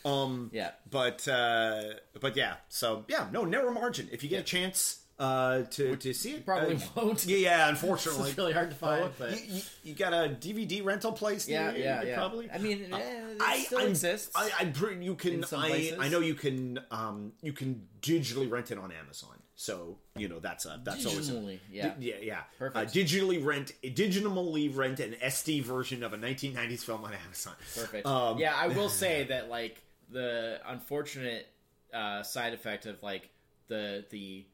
[0.04, 1.82] Um, yeah, but uh,
[2.20, 2.54] but yeah.
[2.68, 4.08] So yeah, no narrow margin.
[4.10, 7.26] If you get a chance uh, to to see it, probably uh, won't.
[7.26, 7.68] Yeah, yeah.
[7.68, 9.04] Unfortunately, it's really hard to find.
[9.04, 11.46] Uh, but you, you, you got a DVD rental place?
[11.46, 11.82] yeah, you?
[11.82, 12.14] yeah, yeah.
[12.16, 12.50] Probably.
[12.50, 14.32] I mean, eh, it I still I'm- exists.
[14.34, 14.72] I, I'm.
[15.02, 15.44] You can.
[15.44, 15.98] I places.
[16.00, 16.80] I know you can.
[16.90, 19.36] Um, you can digitally rent it on Amazon.
[19.62, 21.90] So you know that's a that's always a, yeah.
[21.90, 22.40] Di- yeah, yeah.
[22.58, 22.76] Perfect.
[22.76, 27.52] Uh, digitally rent, digitally rent an SD version of a 1990s film on Amazon.
[27.72, 28.04] Perfect.
[28.04, 31.46] Um, yeah, I will say that like the unfortunate
[31.94, 33.30] uh, side effect of like
[33.68, 34.44] the the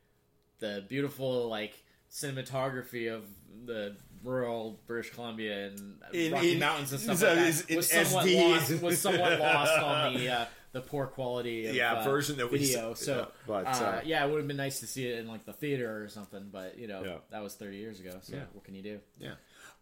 [0.58, 3.24] the beautiful like cinematography of
[3.64, 7.90] the rural British Columbia and In- Rocky in- Mountains and stuff so like that was
[7.90, 8.50] somewhat SD.
[8.50, 12.50] lost was somewhat lost on the uh, the poor quality of, Yeah, uh, version that
[12.50, 12.94] we video.
[12.94, 15.28] so yeah, but, uh, uh, yeah, it would have been nice to see it in
[15.28, 17.16] like the theater or something, but you know Yeah.
[17.30, 18.18] that was thirty years ago.
[18.22, 18.44] So Yeah.
[18.52, 19.00] what can you do?
[19.18, 19.34] Yeah.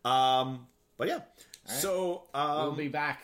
[0.05, 0.66] Um.
[0.99, 1.20] But yeah.
[1.66, 2.66] So um.
[2.66, 3.22] we'll be back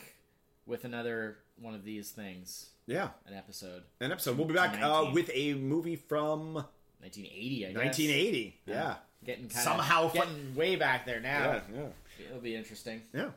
[0.66, 3.10] with another one of these things, yeah.
[3.26, 3.82] an episode.
[4.00, 4.36] An episode.
[4.36, 7.76] We'll be back uh, with a movie from 1980, I guess.
[7.76, 8.60] 1980.
[8.66, 8.94] Yeah.
[9.24, 11.62] Getting kind Somehow of getting way back there now.
[11.72, 11.86] Yeah.
[12.28, 13.02] It'll be interesting.
[13.14, 13.30] Yeah.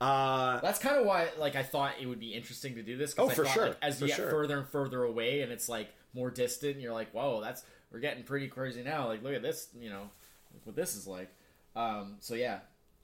[0.00, 0.60] Uh.
[0.60, 3.14] That's kind of why, like, I thought it would be interesting to do this.
[3.18, 4.30] Oh, I for thought, sure, Like, as you get sure.
[4.30, 8.00] further and further away, and it's like more distant, and you're like, "Whoa, that's we're
[8.00, 10.08] getting pretty crazy now." Like, look at this, you know,
[10.54, 11.30] look what this is like.
[11.76, 12.60] Um, so yeah,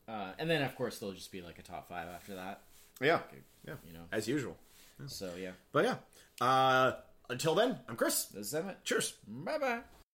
[0.09, 2.63] uh, and then of course there'll just be like a top five after that.
[3.01, 3.21] Yeah.
[3.67, 3.75] Yeah.
[3.87, 4.57] You know, As usual.
[5.07, 5.97] so yeah, But yeah.
[6.47, 6.93] Uh.
[7.29, 8.27] Until then, I'm Chris.
[8.27, 8.65] this is it.
[8.85, 9.15] Cheers.
[9.27, 9.81] Bye bye.